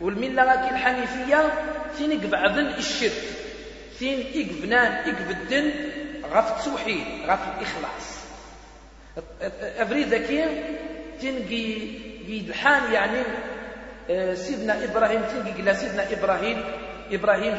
[0.00, 1.52] والملة ماكين الحنيفية
[1.98, 3.22] تين إقبعضن الشرك؟
[3.98, 5.70] تين إقبنان إقبدن
[6.32, 8.16] غف التوحيد غف الإخلاص.
[9.78, 10.44] أفري ذكي
[11.20, 13.22] تين قيد الحان يعني
[14.11, 16.64] آه، سيدنا إبراهيم تين قيد سيدنا إبراهيم؟
[17.12, 17.57] إبراهيم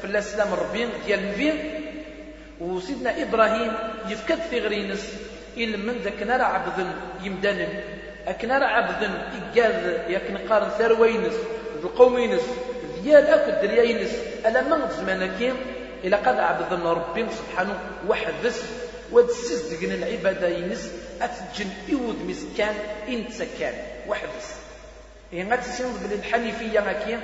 [0.00, 1.52] في الأسلام ربي ديال النبي
[2.60, 3.72] وسيدنا إبراهيم
[4.08, 5.29] يفكد في غرينس.
[5.56, 6.86] إلا من ذاك نرى عبد
[7.22, 7.68] يمدن
[8.26, 9.10] أكن راه عبد
[9.52, 11.34] إجاز يكن قارن ثروينس
[11.82, 12.42] القومينس
[13.02, 14.10] ديال أكد درياينس.
[14.46, 15.56] ألا من كيم؟
[16.04, 17.78] إلا قد عبد ربي سبحانه
[18.08, 18.64] وحدس
[19.12, 20.92] ودسس دقن العبادة ينس
[21.22, 22.74] أتجن إود مسكان
[23.08, 23.74] إنت كان
[24.08, 24.56] وحدس
[25.32, 27.20] إيه غاتسين بلي الحنيفية ما كيم؟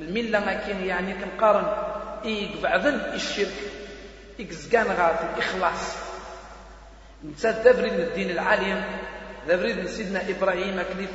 [0.00, 1.66] الملة ما كيم؟ يعني كنقارن.
[2.24, 3.54] إيك بعضن الشرك.
[4.40, 6.05] إكزكان غات الإخلاص
[7.24, 8.84] نتا دابرين الدين العالي
[9.48, 11.06] دابرين سيدنا إبراهيم أكن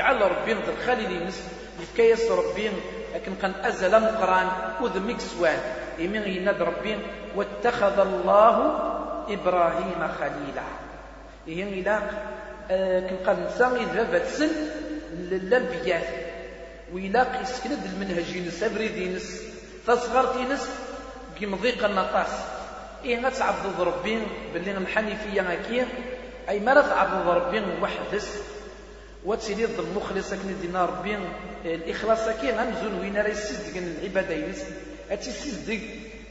[0.00, 1.42] على ربي الخليل نس
[1.80, 2.70] يفكيس ربي
[3.14, 4.48] لكن كان أزل مقران
[4.80, 5.58] وذ سوان
[5.98, 6.98] يمين يناد ربي
[7.36, 8.56] واتخذ الله
[9.28, 10.66] إبراهيم خليلا.
[11.48, 12.00] إيه إلا
[12.70, 14.50] آه، كن قال نسان إذا باتسن
[15.12, 16.26] للأنبياء.
[16.92, 19.42] ويلاقي سكند المنهج ينس أبريد ينس
[19.86, 20.70] تصغر ينس
[21.38, 22.55] كيمضيق النطاس
[23.06, 24.22] إيه غتعبد ربي
[24.54, 25.84] باللي الحنيفية هكي
[26.48, 28.28] أي ما تعبد ربي وحدس.
[29.24, 31.18] وتسيدي ضد المخلص كن دينا ربي
[31.64, 34.62] الإخلاص كي غنزون وين راه يسيزدق العبادة ينس
[35.10, 35.80] أتيسيزدق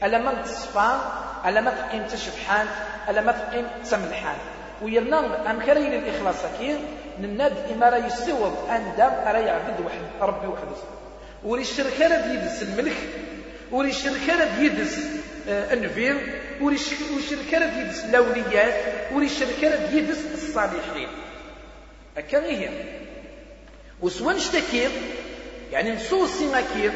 [0.04, 0.98] ألا ما تصفى
[1.46, 2.66] ألا ما تقيم تشبحان
[3.08, 4.36] ألا ما تقيم تملحان
[4.82, 6.78] ويرنا أن كرين الإخلاص كي
[7.20, 10.76] نناد إما راه يستوض أن دام راه يعبد وحد ربي وحده
[11.44, 12.96] وري الشركة راه يدس الملك.
[13.72, 14.98] وري الشركة راه يدس
[15.48, 18.74] آه، النفير يدس الأوليات
[19.12, 21.08] وري الشركة راه يدس الصالحين.
[22.16, 22.68] هكا هي.
[24.02, 24.88] وسوا نشتكي
[25.72, 26.92] يعني نسو سيناكير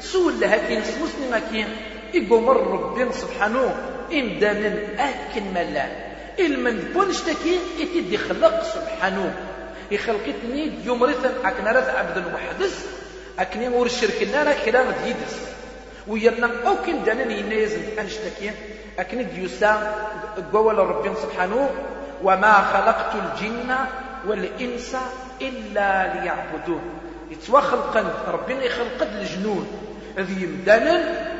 [0.00, 1.66] سو لهاكين سو سيناكير
[2.14, 3.76] إقومر ربي سبحانه
[4.12, 5.90] إمدانا أكن ملان
[6.38, 9.34] المن بون نشتكي إتي خلق سبحانه.
[9.90, 12.86] يخلقتني يمرثا أكن رث عبد وحدس
[13.38, 15.53] أكني ور الشرك لنا كلام ديدس.
[16.08, 18.50] ويرنا أو كن دانا ينيزم أنشتكي
[18.98, 19.94] أكن ديوسا
[20.52, 21.70] قول ربي سبحانه
[22.22, 23.74] وما خلقت الجن
[24.26, 24.96] والإنس
[25.42, 26.82] إلا ليعبدون.
[27.30, 29.66] يتوخلقن ربي يخلق الجنون.
[30.18, 30.96] ذي يمدانا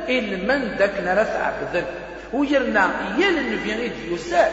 [0.09, 1.85] إن من داك نرث عبدا
[2.33, 4.51] ويرنا يال النبي يساد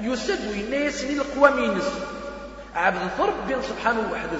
[0.00, 1.88] يساد ويناس القوامينس
[2.74, 4.38] عبد ربي سبحانه وحده.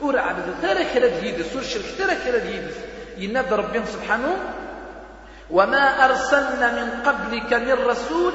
[0.00, 2.74] ورا عبد ثرى كلا ديدس ورشرك ثرى كلا ديدس
[3.16, 4.36] يناد ربي سبحانه.
[5.50, 8.34] وما أرسلنا من قبلك من رسول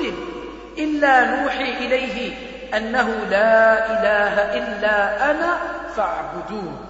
[0.77, 2.33] إلا نوحي إليه
[2.77, 3.61] أنه لا
[3.91, 4.95] إله إلا
[5.31, 5.57] أنا
[5.95, 6.87] فاعبدون.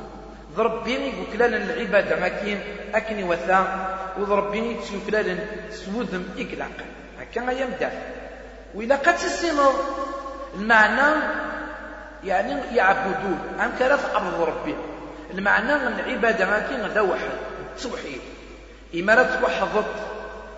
[0.56, 2.60] ضربيني وكلالا العبادة ما كاين
[2.96, 3.60] أكني وثا
[4.20, 5.36] وضربيني تسوكلالا
[5.72, 6.78] سوذم إقلاق
[7.20, 7.90] هكا يمدع
[8.76, 9.72] وإذا قد تسينو
[10.56, 11.22] المعنى
[12.24, 13.40] يعني يعبدون.
[13.60, 14.76] أم كلا عبد ربي
[15.34, 17.51] المعنى العبادة ما كاين هذا واحد
[17.84, 18.22] توحيد
[18.96, 19.86] إما توحدت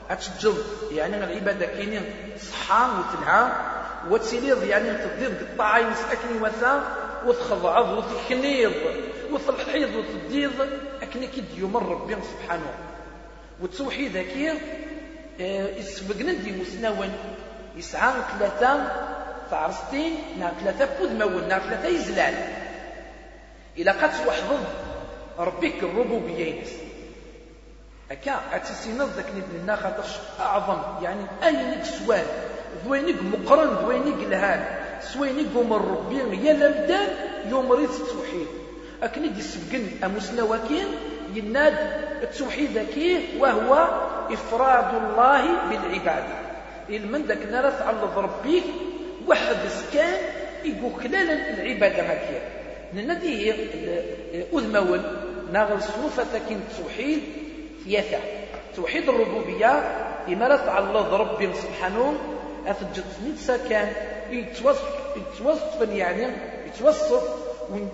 [0.09, 0.55] أتجد
[0.91, 2.13] يعني العبادة كاينين
[2.51, 3.69] صحة وتلها.
[4.09, 5.33] وتسيليض يعني تضيض.
[5.55, 6.83] قطاعين أكني وثا
[7.25, 8.71] وتخضعض وتكنيض.
[9.31, 10.51] وتلحيض وتديض
[11.01, 12.73] أكني كي يمر ربي سبحانه.
[13.61, 14.51] وتسوحي ذاكي.
[15.41, 17.13] آه يسبقنا دي مسنون
[17.75, 18.91] يسعى ثلاثة
[19.51, 22.33] فعرستين نا ثلاثة بودمون نا ثلاثة يزلال.
[23.77, 24.63] إلا قد توحضض
[25.39, 26.63] ربك الربوبية
[28.11, 31.03] هكا اتسينض ذاك ندنا خاطرش أعظم.
[31.03, 32.25] يعني أي سؤال
[32.85, 34.65] ذوينيك مقرن ذوينيك لهان
[35.01, 37.07] سوينيك قوم ربي يا لمدان
[37.49, 38.47] يوم ريت التوحيد
[39.03, 40.85] أكني دي سبقن أمسنا وكين
[41.33, 41.75] يناد
[42.23, 43.87] التوحيد ذكي وهو
[44.31, 46.35] إفراد الله بالعبادة
[46.89, 48.63] المن ذاك نرث على ربي
[49.27, 50.13] واحد سكان
[50.65, 52.41] يقول كلالا العبادة هكيا
[52.93, 53.51] ننادي
[54.53, 55.01] أذمول
[55.53, 57.19] ناغل صنوفة كين التوحيد
[57.85, 58.17] ثلاثة
[58.75, 59.67] توحيد الربوبية
[60.69, 62.15] على الله ربي سبحانه
[62.67, 63.93] أفجد نتسا كان
[64.31, 66.27] يتوصف يتوصف يعني
[66.67, 67.23] يتوصف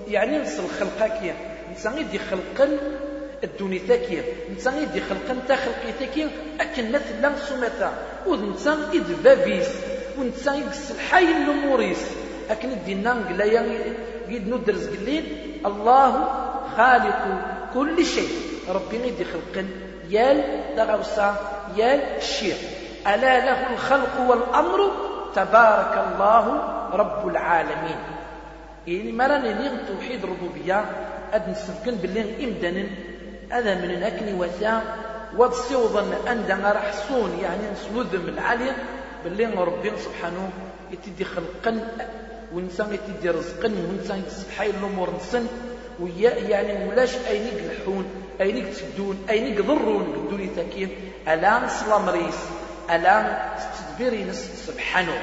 [0.08, 1.36] يعني نص الخلق كيا
[1.72, 2.78] نسان يدي خلقا
[3.44, 4.24] الدنيا تاكيا
[4.56, 6.30] نسان يدي خلقا تا خلقي تاكيا
[6.62, 7.94] أكن مثلا سمتا
[8.28, 9.70] ونسان إد بابيس.
[10.18, 12.04] ونسان يقس الحي النموريس
[12.50, 13.62] أكن دينا قلايا
[14.28, 15.26] قيد ندرس قليل.
[15.66, 16.12] الله
[16.78, 17.22] خالق
[17.74, 18.49] كل شيء.
[18.70, 19.68] ربي يدي خلقا
[20.10, 20.44] يال
[20.78, 21.36] دغوسا
[21.76, 22.58] يال الشيخ.
[23.08, 24.92] ألا له الخلق والأمر؟
[25.36, 26.46] تبارك الله
[26.94, 28.00] رب العالمين.
[28.88, 30.86] يعني ما راني توحيد الربوبية
[31.34, 32.86] أد نسفكن باللي إمدنا
[33.52, 34.82] هذا من أكل وثا
[35.38, 38.76] وتصيوضا أن راح صون يعني نسلوذ من العالية
[39.24, 40.50] باللي ربي سبحانه
[40.92, 41.80] يتدي خلقا
[42.54, 45.46] وإنسان يتدي رزقا وإنسان يتسبحي الأمور نسن.
[46.02, 48.06] ويا يعني ولاش أينيك الحون
[48.42, 50.90] أينيك تدون أينيك ضرون قدوني تاكين
[51.28, 52.40] ألا نسلام ريس
[52.90, 53.40] ألا
[53.78, 54.34] تدبيري
[54.68, 55.18] سبحانه.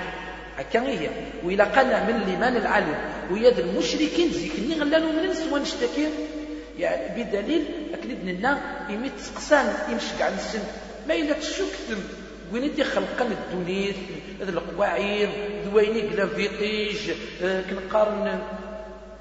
[0.58, 1.08] هكا هي
[1.44, 2.94] وإلا قال من لمن العلم.
[3.30, 6.08] ويد المشركين زيكني غلانو من نسوى نشتكي
[6.78, 7.64] يعني بدليل
[7.94, 8.60] أكلد لنا
[8.90, 10.62] يميت تسقسان يمشي كاع نسن
[11.08, 12.00] ما إلا تشكتم.
[12.52, 13.92] وين يدي خلقا الدنيا
[14.40, 15.28] هذا القواعير
[15.64, 17.10] دويني كلا فيتيج
[17.42, 18.38] آه، كنقارن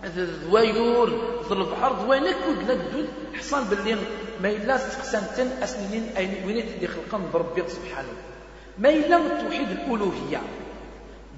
[0.05, 1.09] ذوايور
[1.47, 3.07] في البحر دوينك وقنا الدود
[3.39, 3.97] حصان باللي
[4.41, 4.77] ما إلا
[5.37, 6.09] تن أسنين
[6.45, 8.13] وين يدي خلقا بربي سبحانه.
[8.77, 10.41] ما إلا توحيد الألوهية.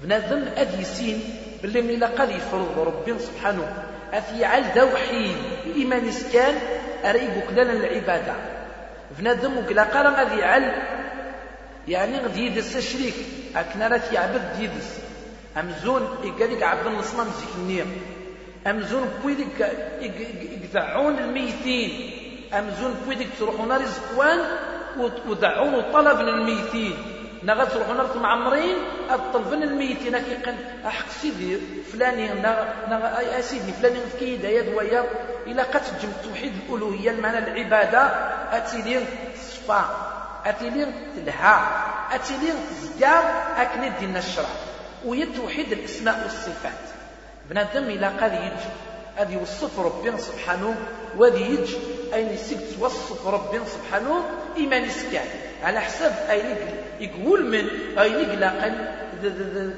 [0.02, 1.20] بنادم أدي سين
[1.62, 3.84] باللي من قد يفرض ربي سبحانه.
[4.12, 6.54] أفيعل ذا وحيد الإيمان إسكان
[7.04, 8.34] أريبك لنا العبادة.
[9.18, 10.72] بنادم وكلا قال غادي يعل
[11.88, 13.14] يعني غادي يدس الشريك.
[13.56, 14.98] أكنا راه يعبد يدس.
[15.60, 17.86] أمزون يقال عبد النصنام زيك النير
[18.70, 19.72] أمزون بويدك
[20.62, 22.10] يدعون الميتين؟
[22.54, 24.40] أمزون بويدك تروحون رزقوان
[25.28, 26.96] ودعون طلب للميتين؟
[27.42, 28.76] نا تروحوا نرت معمرين؟
[29.10, 30.18] الطلبن الميتين.
[30.18, 30.54] كيقن
[30.86, 31.58] أحق سيدي
[31.92, 35.04] فلاني نا نا سيدي فلاني في كيدا يد ويا.
[35.46, 38.02] إلى قد تجم توحيد الألوهية المعنى العبادة.
[38.52, 39.06] اتيلين
[39.36, 39.84] صفا
[40.46, 43.24] اتيلين تلها اتيلين زكار
[43.56, 44.48] اكن دينا الشرع
[45.04, 46.87] وهي توحيد الأسماء والصفات.
[47.50, 48.70] بنادم إلى قد يجي
[49.16, 50.74] هذه يوصف ربنا سبحانه
[51.16, 51.76] وهذه يجي
[52.14, 54.24] أين يسيك توصف ربنا سبحانه
[54.56, 55.26] إيمان سكان
[55.62, 56.56] على حساب أين
[57.00, 57.68] يقول من
[57.98, 58.74] أين يقلقن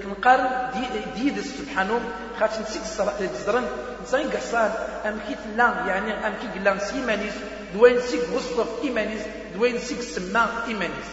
[0.02, 0.70] كنقارن
[1.16, 2.00] ديد سبحانه.
[2.40, 2.82] خاطر نسيك
[3.20, 3.64] الزرن
[4.02, 4.70] نسان قصان
[5.06, 7.32] أم كي تلا يعني أم كي قلا سيمانيس
[7.74, 9.20] دوين نسيك وصف إيمانيس
[9.54, 11.08] دوين نسيك سما إيمانيس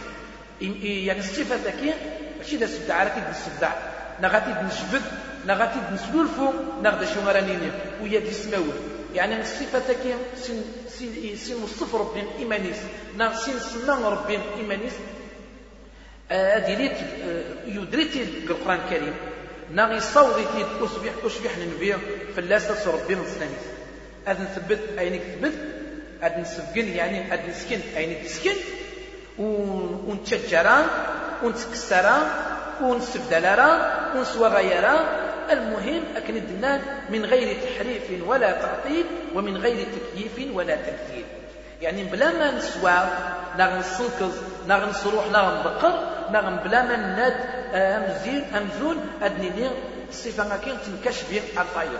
[0.60, 1.94] يعني الصفة كي
[2.38, 3.70] ماشي دا سبدع على كي السبدع
[4.22, 5.02] نغاتي نجبد
[5.48, 7.70] نغاتي نسلولفو نغدا شو مرانيني
[8.02, 8.76] ويا دي سماول
[9.14, 12.76] يعني الصفة كي سن سن سن وصف ربي إيمانيس.
[13.18, 14.92] نغ سن سنا ربي إيمانيس.
[16.30, 16.98] أديريت
[17.66, 19.14] يدريتي القرآن الكريم.
[19.72, 21.94] نغ يصوغيتي أصبح أصبح النبي
[22.36, 23.64] فلاسة ربي نصنانيس
[24.26, 25.54] هذا نثبت أينك ثبت.
[26.20, 28.56] هذا نسفقن يعني هذا نسكن أينك تسكن.
[29.38, 30.86] ونتشجران
[31.42, 32.22] ونتكسران
[32.82, 33.78] ونسفدلران
[34.16, 36.80] ونسوغيران المهم أكندنا
[37.10, 41.24] من غير تحريف ولا تعطيل ومن غير تكييف ولا تمثيل
[41.82, 43.08] يعني بلا ما نسوى
[43.58, 44.34] نغ نسنكز
[44.68, 45.94] نغ نصروح نغ نبقر
[46.32, 47.34] نغ بلا ما ناد
[47.72, 49.70] آه، أمزين أمزون أدنيني
[50.08, 51.98] الصفة ما كان تنكش بين الطاير.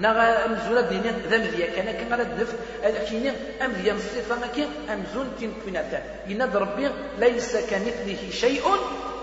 [0.00, 3.32] نغ أمزون أدنيني ذا مذيا كان كما ردف أكيني
[3.64, 8.62] أمذيا الصفة ما كان أمزون تنكويناتا يناد ربي ليس كمثله شيء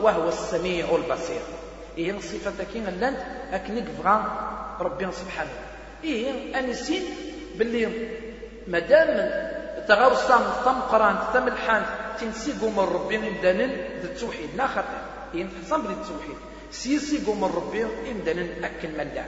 [0.02, 1.42] وهو السميع البصير.
[1.98, 3.18] إيه الصفة كي غلانت
[3.52, 4.16] أكنك بغا
[4.80, 5.50] ربي سبحانه.
[6.04, 7.04] إيه أنسين
[7.56, 7.88] باللي
[8.68, 9.32] مادام
[9.88, 11.84] تغوصا تم قران تم الحان
[12.20, 13.66] تنسيقو من ربي إمدانا
[14.04, 14.50] التوحيد.
[14.58, 15.02] لا خطر
[15.36, 16.38] إيه نحصن بلي التوحيد.
[16.72, 19.24] سيسيقو من ربي إمدانا أكن ملا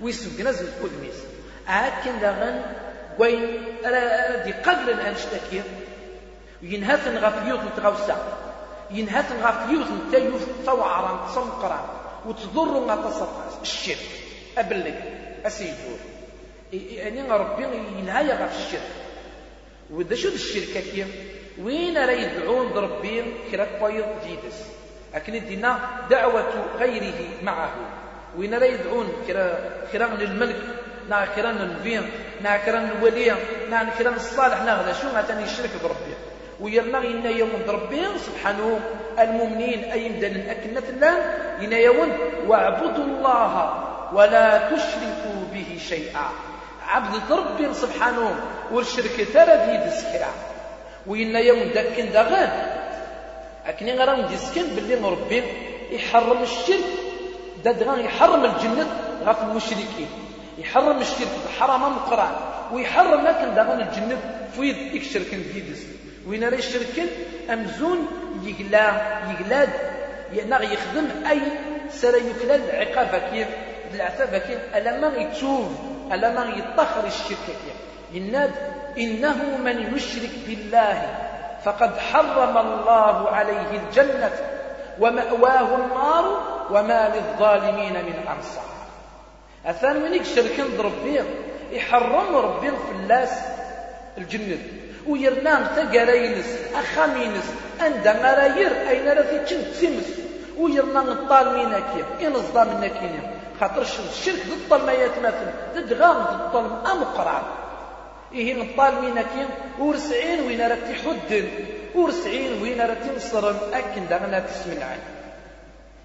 [0.00, 1.18] ويسبقنا زل كودميس
[1.68, 2.62] أكن داغن
[3.18, 3.40] وين
[4.44, 5.62] دي قبل أن أنشتكي
[6.62, 8.16] ينهثن غفيوت نتغوصا
[8.90, 11.95] ينهثن غفيوت نتايوف توعرا تصنقرا
[12.26, 14.06] وتضر ما تصرف الشرك.
[14.58, 15.02] أبلك
[15.46, 15.98] أسيجور
[16.72, 17.64] يعني ربي
[17.98, 18.90] ينهاية غف الشرك.
[19.90, 21.06] وإذا شو الشركة كي
[21.62, 24.58] وين راه يدعون ربي كرا بايض جيدس.
[25.14, 25.78] لكن دينا
[26.10, 27.74] دعوة غيره معه.
[28.38, 29.12] وين راه يدعون
[29.92, 30.62] كرا للملك
[31.08, 32.00] نا كرا للنبي
[32.42, 33.36] نا كرا للولي
[33.70, 36.14] نا كرا الصالح نا هذا شو مثلا يشرك بربي.
[36.60, 38.80] ويرنا إن يوم ربي سبحانه
[39.18, 41.14] المؤمنين أي مدن أكنة الله
[41.60, 42.12] إن يوم
[42.46, 43.52] واعبدوا الله
[44.12, 46.28] ولا تشركوا به شيئا.
[46.88, 48.34] عبد ربي سبحانه
[48.72, 50.32] والشرك ثرى دي دسكرا
[51.06, 52.50] وإن يوم دكن دغان
[53.66, 55.42] أكني غرام ديسكن باللي ربي
[55.90, 56.88] يحرم الشرك.
[57.64, 58.86] دغان يحرم الجنة
[59.24, 60.08] غف المشركين.
[60.58, 61.28] يحرم الشرك
[61.58, 62.34] حرام القرآن.
[62.72, 64.16] ويحرم لكن دغان الجنة
[64.56, 65.95] فويد يكشركن في دسكن
[66.26, 67.06] وين راه يشركن
[67.52, 68.06] أمزون
[68.42, 68.90] يقلا
[69.30, 69.68] يقلاد
[70.32, 71.40] نغ يخدم أي
[71.90, 73.48] سرى يكلاد عقابة كيف
[73.94, 75.76] العتابة كيف ألا ما يتوب
[76.12, 77.76] ألا ما يطخر الشركة كيف
[78.12, 78.52] يناد
[78.98, 81.16] إنه من يشرك بالله
[81.64, 84.32] فقد حرم الله عليه الجنة
[85.00, 88.64] ومأواه النار وما للظالمين من أنصار.
[89.66, 91.20] أثان من يشركن ربي
[91.72, 93.30] يحرم ربي في اللاس
[94.18, 94.58] الجنة
[95.08, 97.44] ويرنام تقرينس أخامينس
[97.80, 100.08] عندما لا ير أين رثي تشن تسمس
[100.58, 106.72] ويرنام الطال ميناكيا إن الظلام مناكيا خاطرش الشرك ضد الطلميات مثلا ضد غام ضد الطلم
[106.92, 107.44] أم قرعة
[108.32, 109.48] إيه الطال ميناكيا
[109.78, 111.48] ورسعين وين راه تحدن
[111.94, 115.00] ورسعين وين راه تنصرن أكن دغنا تسمن عين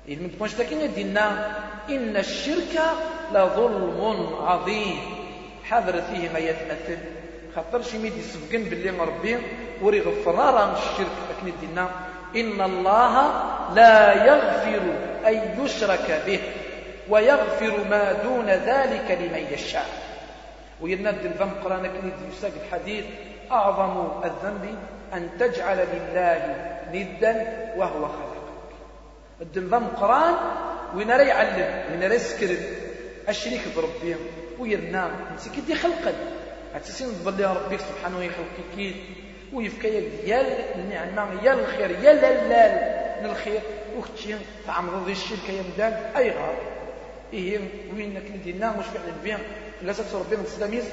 [0.08, 1.56] إذا من تكونش تاكين دينا
[1.89, 2.82] إن الشرك
[3.34, 4.99] لظلم عظيم.
[5.64, 6.97] حذر فيه ما يتمثل.
[7.56, 9.38] خاطر شي ميد يسبقن باللي ربي
[9.82, 10.36] وري غفر.
[10.36, 11.89] راه الشرك لكن دينا.
[12.36, 13.16] إن الله
[13.76, 14.82] لا يغفر
[15.28, 16.39] أن يشرك به
[17.10, 19.86] ويغفر ما دون ذلك لمن يشاء.
[20.82, 23.06] ويرند الذنب قرآن كنيد يساق الحديث.
[23.52, 24.76] أعظم الذنب
[25.14, 26.56] أن تجعل لله
[26.93, 27.34] ندا
[27.78, 28.72] وهو خلقك.
[29.41, 30.36] الذنب قرآن
[30.95, 32.58] وين راه يعلم وين راه يسكر
[33.30, 34.16] الشريك بربي
[34.60, 35.76] ويرنام مسكي دي
[36.76, 37.07] هتسين
[37.39, 38.95] يا ربي سبحانه يخلقك كيد
[39.53, 39.88] ويفكي
[40.26, 40.41] يا
[40.76, 43.61] النعمة يا الخير يا للال من الخير.
[43.97, 44.36] وختي
[44.67, 45.93] تعمر ذي الشركة يا مدان.
[46.17, 46.55] أي غار.
[47.34, 47.59] إيه
[47.95, 49.39] وين كندينا مش فعلا بيان
[49.82, 50.84] لا سكس ربي من السلاميز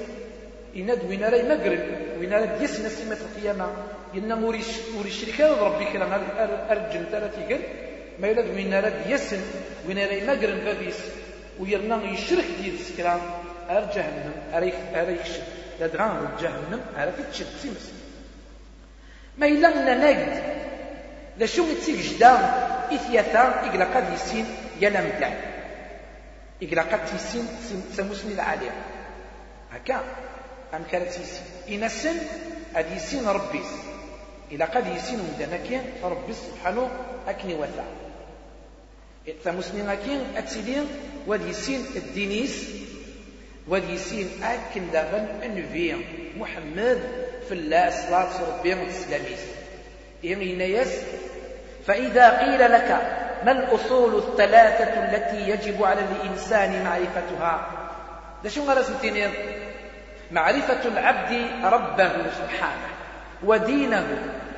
[0.75, 3.73] يناد وين رأي مقرن وين رأي يسنا سيمة القيامة.
[4.15, 4.61] ينا موري
[4.95, 6.13] موري الشركة ربي كلام.
[6.71, 7.63] أرجل ثلاثة يقل
[8.21, 9.41] ما يلاد وين رأي يسن
[9.89, 11.01] وين رأي مقرن بابيس
[11.61, 13.21] ويرنا يشرك ديال السكران
[13.69, 14.33] أر جهنم
[14.95, 15.43] أريك شد.
[15.81, 17.93] لدغان جهنم أريك تشد سيمس
[19.39, 20.43] ما إلا أن نجد
[21.39, 22.33] لشو يتسيك جدا
[22.93, 24.47] إثياثان إقلا قد يسين
[24.81, 25.37] يلا مدعي
[26.63, 27.49] إقلا قد تيسين
[27.97, 28.71] سموسني العالية.
[29.73, 30.05] هكا
[30.75, 32.17] أم كانت يسين إن سن
[32.77, 33.71] أد يسين ربيس.
[34.53, 36.91] إلا قد يسين مدنكين فربي سبحانه
[37.29, 37.85] أكني وثا.
[39.45, 40.87] ثمسنين أكين أتسيدين
[41.27, 42.78] ودي يسين الدينيس
[43.69, 45.97] ودي يسين أكن دغن أنفي
[46.37, 47.01] محمد
[47.49, 49.41] في الله صلاة ربي السلاميس.
[50.25, 50.93] إيمين يس؟
[51.87, 57.71] فإذا قيل لك ما الأصول الثلاثة التي يجب على الإنسان معرفتها؟
[58.45, 59.31] ده شو غرسمتين
[60.33, 62.89] معرفة العبد ربه سبحانه
[63.45, 64.07] ودينه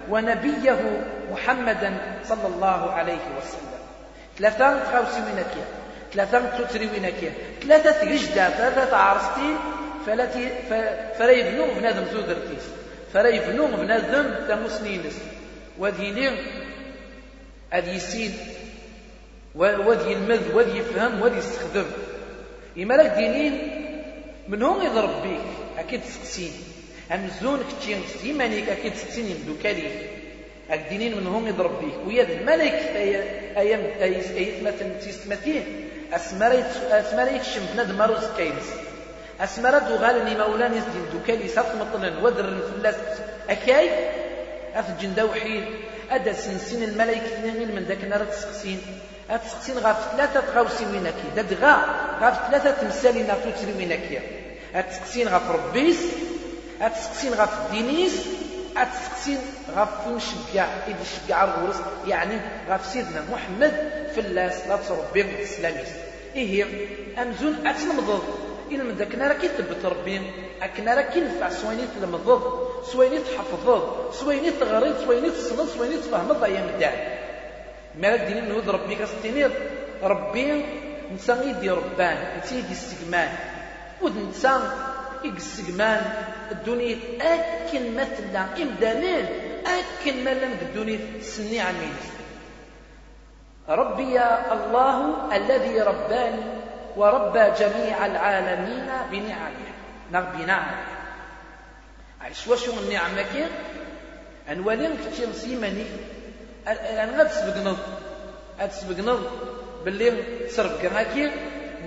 [0.09, 1.03] ونبيه
[1.33, 3.81] محمدا صلى الله عليه وسلم.
[4.39, 5.65] ثلاثة تخاوسي وينكيا
[6.13, 7.33] ثلاثة تتري وينكيا
[7.63, 9.57] ثلاثة تجدى ثلاثة عرستين
[11.19, 12.65] فلا يبنو بنادم زودرتيس
[13.13, 15.19] فلا يبنو بنادم تمسنينس
[15.79, 16.31] وديني
[17.71, 18.33] هذه يسين
[19.55, 21.85] وذي المذ وذي يفهم وذي يستخدم
[22.79, 23.55] إما لك دينين
[24.49, 25.41] من هم يضرب بيك
[25.79, 26.53] أكيد تسقسين
[27.13, 29.93] أمزون كتين سيمانيك أكيد تسقسين يمدو كاليك
[30.73, 32.75] الدينين من هم يضرب بيك ويا الملك
[33.57, 35.63] أيام أي مثلا تيستمثيه
[36.13, 38.65] أسمريت أسمريت شم بنادم مروز كاينس
[39.41, 42.95] أسمرت غالني مولاني دين دوكالي ساق مطلن ودر الفلاس.
[43.51, 43.91] أكاي؟
[44.75, 45.65] أفجن دوحين
[46.11, 48.81] أدا سنسين الملائكة من ذاك النار تسقسين
[49.31, 51.75] أتسقسين غاف ثلاثة غاوسين وينكي داد غا
[52.21, 54.19] غاف ثلاثة تمثالين توتري وينكي
[54.75, 56.01] أتسقسين غاف ربيس.
[56.83, 58.13] أتسقسين غاف دينيس.
[58.83, 59.39] أتسقسين
[59.76, 63.72] غاف فين شجع إذا شجع الغورس يعني غاف سيدنا محمد
[64.14, 65.89] في الله صلاة ربي الإسلاميس.
[66.37, 66.64] إيه
[67.22, 68.22] أمزون أتنمضض.
[68.70, 70.22] إلا من ذاك نرى كي تثبت ربي
[70.62, 72.43] أكنا راه كي نفع سويني تلمضض
[72.93, 76.93] سويني تحفظض سويني تغريض سويني تصنض سويني تفهمض أيام الدار.
[77.99, 79.51] ما ديني من ود ربي كاستينيض
[80.03, 80.64] ربي
[81.14, 83.28] نسا يدي ربان نسا يدي السجمان
[84.03, 84.16] ود
[85.25, 86.03] يقسجمان
[86.51, 89.27] الدنيا أكن مثلا إمدانين
[89.66, 91.95] أكن ما لم الدنيا سني عمين
[93.68, 94.21] ربي
[94.53, 94.97] الله
[95.37, 96.43] الذي رباني
[96.97, 99.71] وربى جميع العالمين بنعمه.
[100.12, 100.77] نغ بنعمه
[102.21, 103.47] عيش وشو النعمة كي؟
[104.51, 105.85] أنوالين كتير سيماني.
[106.66, 107.79] يعني غاد تسبقنض
[108.61, 109.23] غاد تسبقنض
[109.85, 110.11] باللي
[110.47, 111.31] تسرب كراكي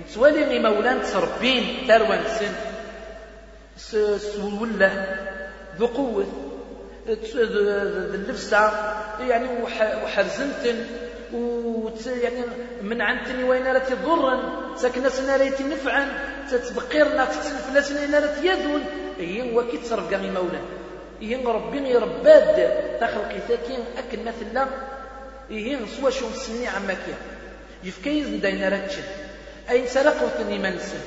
[0.00, 2.54] نتوالي مولان تسربين تروان سن.
[3.76, 5.18] سوله
[5.78, 6.26] ذو قوة.
[7.08, 8.72] اللبسة.
[9.20, 9.48] يعني
[10.04, 10.86] وحرزنتن.
[12.06, 12.40] يعني
[12.82, 14.40] من عنتني وين راه تضرن.
[14.76, 16.08] ساكنة سنا راه نفعا
[16.50, 18.84] تتبقيرنا تتسلف لا سنا راه يدون
[19.18, 20.60] هي هو كي تصرف كاع مولاه
[21.20, 22.56] هي ربي يرباد
[23.00, 24.66] تخلقي ثاكين اكن مثلا
[25.50, 27.14] هي سوا شو مسني عماكيا.
[27.84, 29.02] يفكيز نداينا راتشن
[29.70, 30.98] اي سرقوا ثني منسن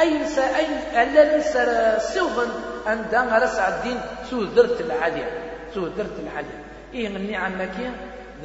[0.00, 2.50] اي نسى اي الا نسى سوغن
[2.86, 5.30] عندها غرس الدين؟ سو درت العالية
[5.74, 7.92] سو درت العالية إيه مني عماكيا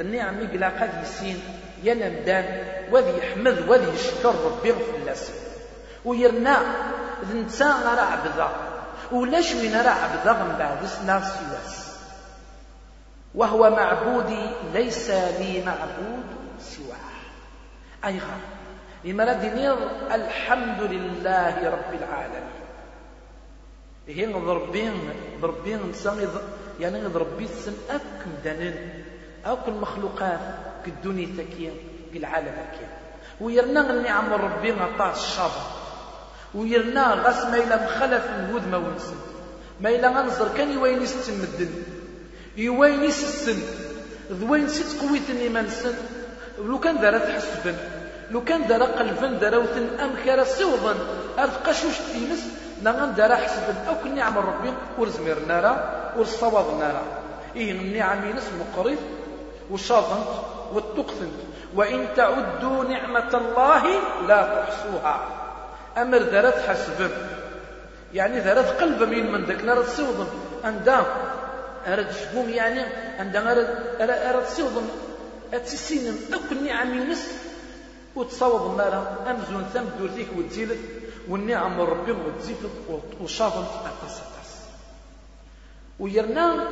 [0.00, 0.40] النعم
[0.80, 1.42] قد يسين
[1.82, 5.30] ينمدان وذي يحمد وذي يشكر ربي في اللاس
[6.04, 6.56] ويرنا
[7.24, 8.48] ذنسا غير عبدا.
[9.12, 11.84] ولا شوين راه عبدا من بعد سنا سواس
[13.34, 16.24] وهو معبودي ليس لي معبود
[16.60, 17.14] سواه.
[18.04, 18.20] أي
[19.04, 19.76] دينير
[20.14, 22.64] الحمد لله رب العالمين.
[24.08, 24.94] هي ضربين
[25.40, 26.28] ضربين نسان
[26.80, 29.04] يعني ضربي السن أكم دانين
[29.46, 30.40] أو كل مخلوقات
[30.86, 31.72] كدوني تكيا
[32.12, 32.88] بالعالم كيا
[33.40, 35.64] ويرنا النعم ربي عطاه الشابه
[36.54, 39.16] ويرنا غاس ما إلا مخلف الود ما ونسن.
[39.80, 41.72] ما إلا غنزر كان يوين يستمدن
[42.56, 43.58] يوين يسسن
[44.30, 45.94] ذوين سيت قويتني ما نسن.
[46.58, 47.76] لو كان دار تحسبن
[48.30, 50.94] لو كان دار قلبن دار وثن أم كرا سوضا
[51.38, 52.42] أرتقشوش تيمس
[52.82, 55.72] نغن دار حسبن أو نعم ربي ورزمير نارا
[56.16, 57.02] ورصواب نارا.
[57.56, 58.98] إيه النعم ينس مقرف
[59.70, 60.32] وشاظنت
[60.72, 61.38] والتقثنت
[61.74, 63.84] وإن تعدوا نعمة الله
[64.28, 65.16] لا تحصوها.
[65.96, 67.10] أمر ذرات حسب.
[68.14, 70.26] يعني ذرات قلب من من ذاك نرد سوضن
[70.64, 71.04] أندا
[71.86, 72.80] أرد شبوم يعني
[73.20, 73.68] أندا أرد
[74.00, 74.88] أرد سوضن
[75.54, 77.43] أتسين أكل نعم ينس
[78.16, 79.30] وتصوض مالا.
[79.30, 80.78] أمزون ثم دورتيك وتزيلت
[81.28, 82.56] والنعم ربي وتزيد
[83.20, 84.50] وشاظن أتاس أتاس.
[86.00, 86.68] ويرنا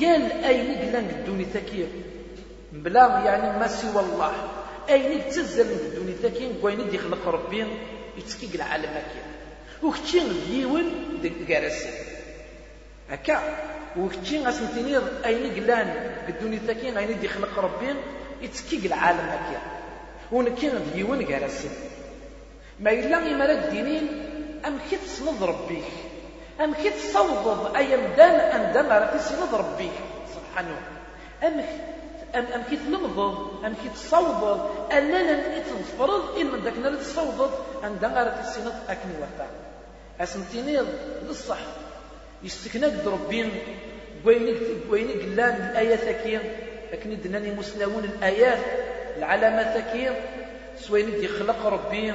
[0.00, 1.86] يال أين قلان الدوني تكير
[2.72, 4.32] بلا يعني ما سوى الله.
[4.88, 7.66] أين تزل من الدوني تكير وين خلق ربي
[8.18, 9.22] يتسكيك العالم هكا
[9.82, 10.84] وكتشي ديون
[11.48, 11.90] كارسي
[13.10, 13.40] هكا.
[13.98, 16.16] وكتشي غاسنتيني أين قلان
[16.66, 17.94] تاكين أين دي خلق ربي
[18.42, 19.73] يتسكيك العالم هكا
[20.34, 21.68] ونكين ديون كارسي
[22.80, 24.06] ما إلا إما الدينين
[24.66, 25.90] أم كي تصمد ربيك
[26.60, 29.96] أم كي تصوض أي مدان أندم على تسند ربيك
[30.34, 30.78] سبحانه
[31.42, 31.64] أم
[32.34, 37.50] أم أم كي تنمضض أم كي تصوض أننا تنفرض إن من ذاك نرد تصوض
[37.84, 39.46] أن دغر تسينط أكن وفا
[40.20, 40.86] أسنتينيض
[41.28, 41.58] للصح
[42.42, 43.50] يستكناد ربين
[44.24, 44.60] وينك
[44.90, 46.40] وينك لأن الآية ثكير
[46.92, 50.12] لكن دناني مسلمون الآيات العلامة ثكير
[50.76, 52.14] سوين دي خلق ربي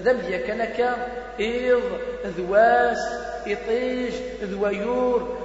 [0.00, 0.96] ذم كنكا
[1.40, 1.82] إيض
[2.26, 2.98] ذواس
[3.46, 4.12] إطيج
[4.42, 5.36] ذويور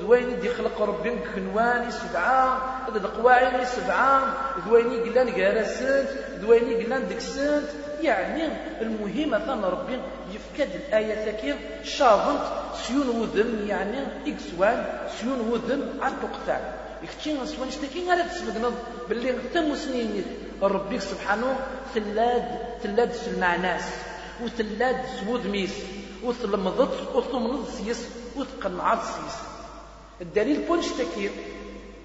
[0.00, 2.58] ذوين دي خلق ربي كنواني سبعة
[2.94, 4.22] ذقواعي سبعة
[4.68, 6.08] ذويني قلان قارسنت
[6.40, 7.68] ذويني قلان دكسنت
[8.02, 8.48] يعني
[8.80, 9.98] المهم ثم ربي
[10.34, 12.42] يفكد الآية ثكير شاظنت
[12.74, 14.84] سيون وذم يعني إكسوان
[15.20, 16.60] سيون وذم عن تقطع
[17.04, 18.70] يكتين سوان اشتكي على تسبقنا
[19.08, 20.24] باللي تم سنين
[20.62, 21.56] ربي سبحانه
[21.94, 22.44] ثلاد
[22.82, 23.84] ثلاد المعناس
[24.42, 25.74] وثلاد سود ميس
[26.24, 29.36] وثلمضت وثلمضت سيس وثقنعات سيس.
[30.20, 31.30] الدليل بون اشتكي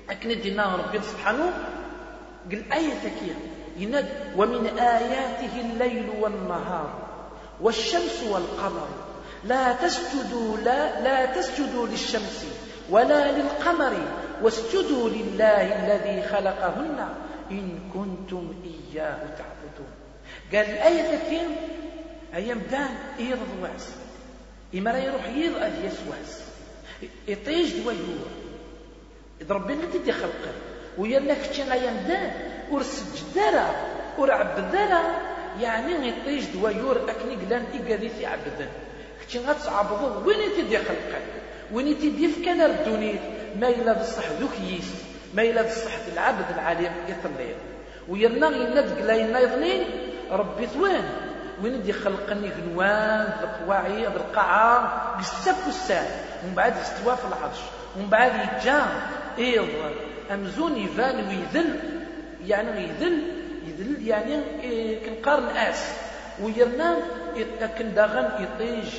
[0.10, 1.54] أكن دينا ربي سبحانه
[2.52, 3.36] قال آية ثكير
[3.78, 6.90] يناد ومن آياته الليل والنهار
[7.62, 8.88] والشمس والقمر
[9.44, 12.46] لا تسجدوا لا, لا تسجدوا للشمس
[12.90, 13.94] ولا للقمر
[14.44, 17.10] واسجدوا لله الذي خلقهن
[17.52, 19.92] إن كنتم إياه تعبدون.
[20.54, 21.52] قال الآية كيف
[22.36, 23.90] أيام دان إيض واس
[24.76, 26.42] إما يروح يض أذيس واس
[27.28, 28.30] يطيج دويور
[29.42, 30.54] إذا ربنا تدي خلقه.
[30.98, 32.32] ويا لك أيام دان.
[32.72, 33.76] ور سجدارا
[34.18, 35.02] ور عبدارا
[35.62, 38.68] يعني يطيج دويور أكني قلان إيقادي عبدن
[39.22, 41.22] كتشي غتصعبضو وين تدي خلقه؟
[41.74, 43.20] وين تدي فكان الدنيا؟
[43.60, 44.94] ما إلا بصح ذوك يس
[45.34, 47.56] ما إلا بصح العبد العليم يطلع.
[48.10, 49.84] ويرنا يناد قلاينا يظنين
[50.32, 51.04] ربي ثوان
[51.64, 56.06] وين دي خلقني غنوان القواعي القاعة بالسب والسان
[56.44, 57.60] ومن بعد استوى في العرش.
[57.98, 58.86] ومن بعد يجا.
[59.38, 59.68] إيض.
[60.32, 61.80] أمزون يفان ويذل.
[62.46, 63.24] يعني يذل.
[63.68, 65.84] يذل يعني إيه كنقارن آس.
[66.44, 66.98] ويرنا
[67.78, 68.90] كن داغن يطيج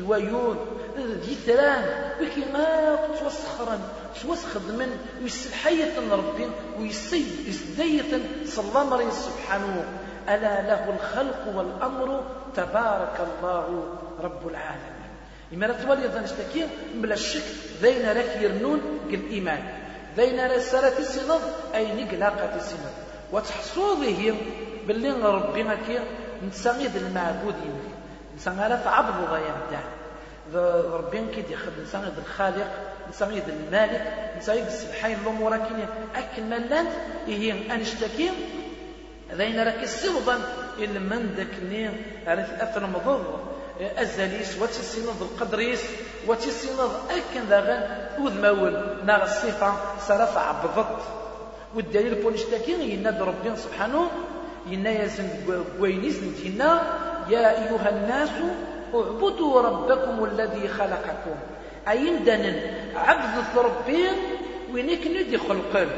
[0.00, 1.84] ذويود ذي ثران
[2.22, 3.78] وكي ما توسخرا
[4.22, 9.84] توسخ من ويسحية ربي ويسيد يسدية صلى سبحانه
[10.28, 12.24] ألا له الخلق والأمر
[12.56, 14.98] تبارك الله رب العالمين.
[15.54, 17.44] إما تولي ظن اشتكي بلا الشك
[17.82, 18.80] ذين لك يرنون
[19.10, 19.62] الإيمان
[20.16, 21.40] ذين رسالة السنض
[21.74, 22.94] أي نقلاقة السنض
[23.32, 24.36] وتحصوذهم
[24.86, 26.00] باللي ربي كي
[26.48, 27.94] نسميد المعبود يمكن
[28.36, 29.60] نسمى لا تعبد ضيان
[30.54, 32.70] ربي كي يخد نسميد الخالق
[33.10, 36.86] نسميد المالك نسميد السبحين الأمور كي أكل ملات
[37.26, 38.30] هي أنشتكي
[39.34, 40.38] ذين راك السوضا
[40.78, 41.92] إلا من ذاك نير
[42.26, 43.40] عرف أثر مضر
[43.80, 45.82] أزاليس وتسينض القدريس
[46.26, 49.74] وتسينض أكن ذاغن وذ مول ناغ الصفة
[50.08, 51.02] سرف عبضت
[51.74, 54.10] والدليل بولشتاكي يناد ربي سبحانه
[54.66, 55.28] ينا يزن
[56.28, 56.82] نتينا
[57.28, 58.28] يا أيها الناس
[58.94, 61.36] اعبدوا ربكم الذي خلقكم.
[61.88, 62.60] أي مدن
[62.96, 64.06] عبد ربي
[64.72, 65.88] وينك ندي خلقان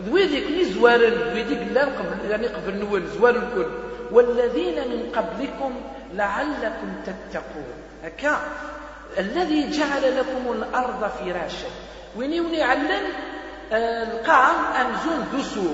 [0.00, 3.70] ذوي ذيك نزوارن ذوي ذيك لا قبل يعني قبل نول زوار الكل.
[4.12, 5.74] والذين من قبلكم
[6.14, 7.64] لعلكم تتقون.
[8.04, 8.40] هكا.
[9.18, 11.68] الذي جعل لكم الأرض فراشا.
[12.16, 12.90] وين يوني علم
[13.72, 14.50] آه، القاع
[14.80, 15.66] أمزون دسو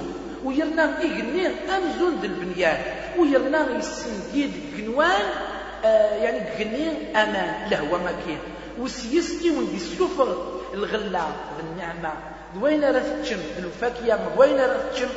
[0.45, 2.79] ويرنا إغني أمزون البنيان.
[3.19, 8.39] ويرنا يسنديد قنوان آه، يعني قنين أمان لهو مكين
[8.81, 12.13] وسيستي وندي السفر الغلة بالنعمة
[12.55, 15.09] دوين راه تتشم الفاكهة دوين راه تتشم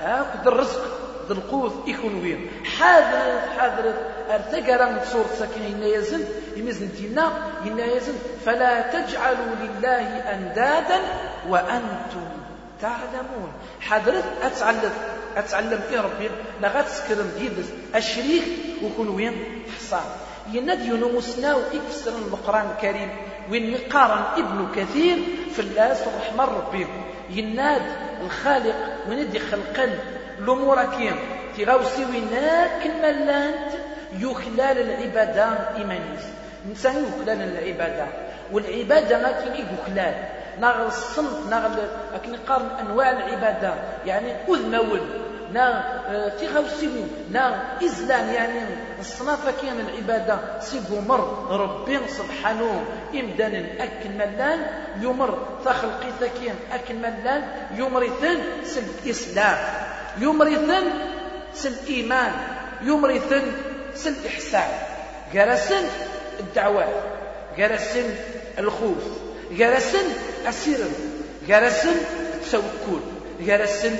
[0.00, 0.82] هاك الرزق
[1.28, 2.50] ذا القوت يكون وين.
[2.78, 3.94] حاضر حاضر
[4.30, 6.24] أرتقى من صورة ساكن إنا يزن
[6.56, 7.32] يمزن دينا
[7.66, 8.12] إنا يزن
[8.46, 11.00] فلا تجعلوا لله أندادا
[11.48, 12.41] وأنتم
[12.82, 13.52] تعلمون.
[13.80, 14.92] حضرت أتعلم
[15.36, 16.30] أتعلم إيه ربي
[16.60, 18.44] لا غتسكرم ديدس الشريك
[18.82, 20.04] وكون وين؟ حصان.
[20.52, 23.10] يناد يونو مسناو يكسر القرآن الكريم
[23.50, 25.18] وين يقارن ابن كثير
[25.54, 26.86] في اللاس الرحمن ربي
[27.30, 27.82] يناد
[28.24, 28.76] الخالق
[29.08, 29.98] وين يدي خلقا
[30.38, 31.16] الأمور كيم
[31.56, 33.72] تيغاوسي ويناك الملانت
[34.18, 35.44] يخلال العبادة
[35.76, 36.22] إيمانيس
[36.70, 38.06] إنسان يخلال العبادة.
[38.52, 40.14] والعبادة ما كاين يخلال.
[40.60, 41.68] ناغ الصنف ناغ
[42.14, 43.74] لكن قارن أنواع العبادة.
[44.06, 45.00] يعني أذنول
[45.52, 48.60] نا آه، تيغاوسيني نا إزلام يعني
[49.00, 50.38] الصنافة كيان العبادة.
[50.60, 52.84] سيقومر ربي سبحانه
[53.14, 54.60] إمدان أكل ملان
[55.00, 57.42] يمر تخلقي ثكين أكل ملان
[57.76, 59.56] يمرثن سل الإسلام
[60.18, 60.84] يمرثن
[61.54, 62.32] سل الإيمان
[62.82, 63.42] يمرثن
[63.94, 64.68] سل الإحسان
[65.34, 65.84] جرسن
[66.40, 67.02] الدعوات.
[67.58, 68.14] جرسن
[68.58, 69.04] الخوف.
[69.50, 70.06] جرسن
[70.48, 70.84] السر
[71.48, 71.96] جرسن
[72.34, 73.00] التوكل
[73.40, 73.96] جرسن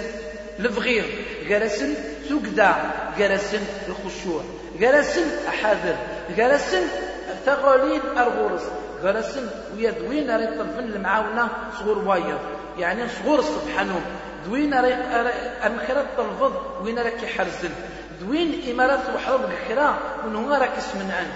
[0.59, 1.05] الفغير
[1.49, 1.95] جرسن
[2.29, 2.75] سكدا
[3.19, 4.43] جرسن الخشوع
[4.81, 5.97] جرسن أحاذر.
[6.37, 6.83] جرسن
[7.47, 8.63] ثغولين أرغورس.
[9.03, 12.39] جرسن ويدوين ريط الفن المعاونة صغور وايض
[12.79, 14.01] يعني صغور سبحانه.
[14.47, 17.71] دوين أمخرة الفض وين راك يحرزن
[18.21, 21.27] دوين إمارات وحرب الخرا ونهما راك يسمنعن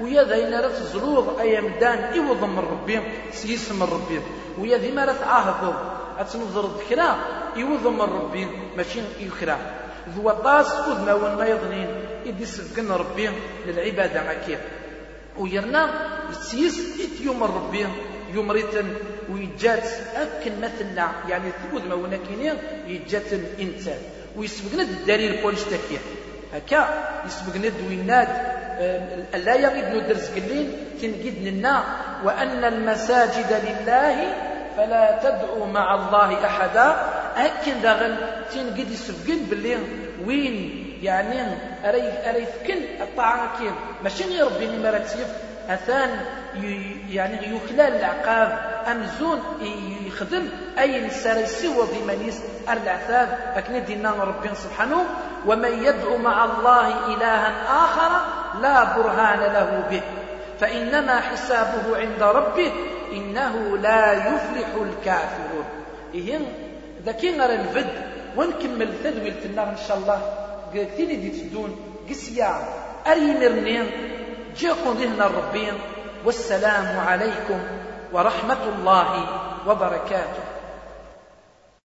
[0.00, 3.00] ويا ذا إن رات زلوغ أيام دان من ربي
[3.32, 4.20] سيسم ربي
[4.58, 5.74] ويا ذي مرات عاهض
[6.18, 7.18] أتنظر ذكرا
[7.56, 9.58] يوض من ربي ماشي يخرا
[10.16, 11.88] ذو طاس أذنا وما يظنين
[12.26, 13.30] إدي سبقن ربي
[13.66, 14.58] للعبادة مكير
[15.38, 15.82] ويرنا
[16.32, 17.86] سيس إتيوم ربي
[18.34, 18.94] يمريتن
[19.32, 22.54] ويجات أكن مثلنا يعني تقول ما ونكينين
[22.86, 23.98] يجات إنسان
[24.36, 25.98] ويسبقنا الدليل بوليش تكية.
[26.54, 26.88] هكا
[27.26, 28.28] يسبقنا دوينات
[28.78, 30.72] آه، لا يغيد ندرس قلين
[31.02, 31.84] تنقيد لنا
[32.24, 34.34] وأن المساجد لله
[34.76, 36.96] فلا تدعوا مع الله أحدا.
[37.36, 38.16] أكن داغن
[38.54, 39.76] تنقيد يسبقن باللي
[40.26, 41.40] وين يعني
[41.84, 43.58] أري أري فكن الطاعة
[44.04, 45.04] ماشي غير ربي ما
[45.68, 46.20] أثان
[47.10, 48.58] يعني يخلال العقاب
[48.90, 49.40] أمزون
[50.16, 50.48] يخدم
[50.78, 55.04] أي نسار سوى ضمانيس العذاب أكن دينا ربي سبحانه
[55.46, 57.52] ومن يدعو مع الله إلها
[57.84, 58.12] آخر
[58.62, 60.02] لا برهان له به.
[60.60, 62.72] فإنما حسابه عند ربه
[63.12, 65.64] إنه لا يفلح الكافرون.
[66.14, 66.46] إيهن
[67.06, 67.92] ذاكي غير الفد.
[68.36, 68.88] ونكمل
[69.44, 70.20] النار إن شاء الله.
[70.74, 71.76] قلتيني دي تدون
[72.10, 72.64] قسيا
[73.06, 73.90] أري مرنين.
[74.56, 75.74] جاكم ذهن الربين
[76.24, 77.60] والسلام عليكم
[78.12, 79.26] ورحمة الله
[79.66, 80.55] وبركاته.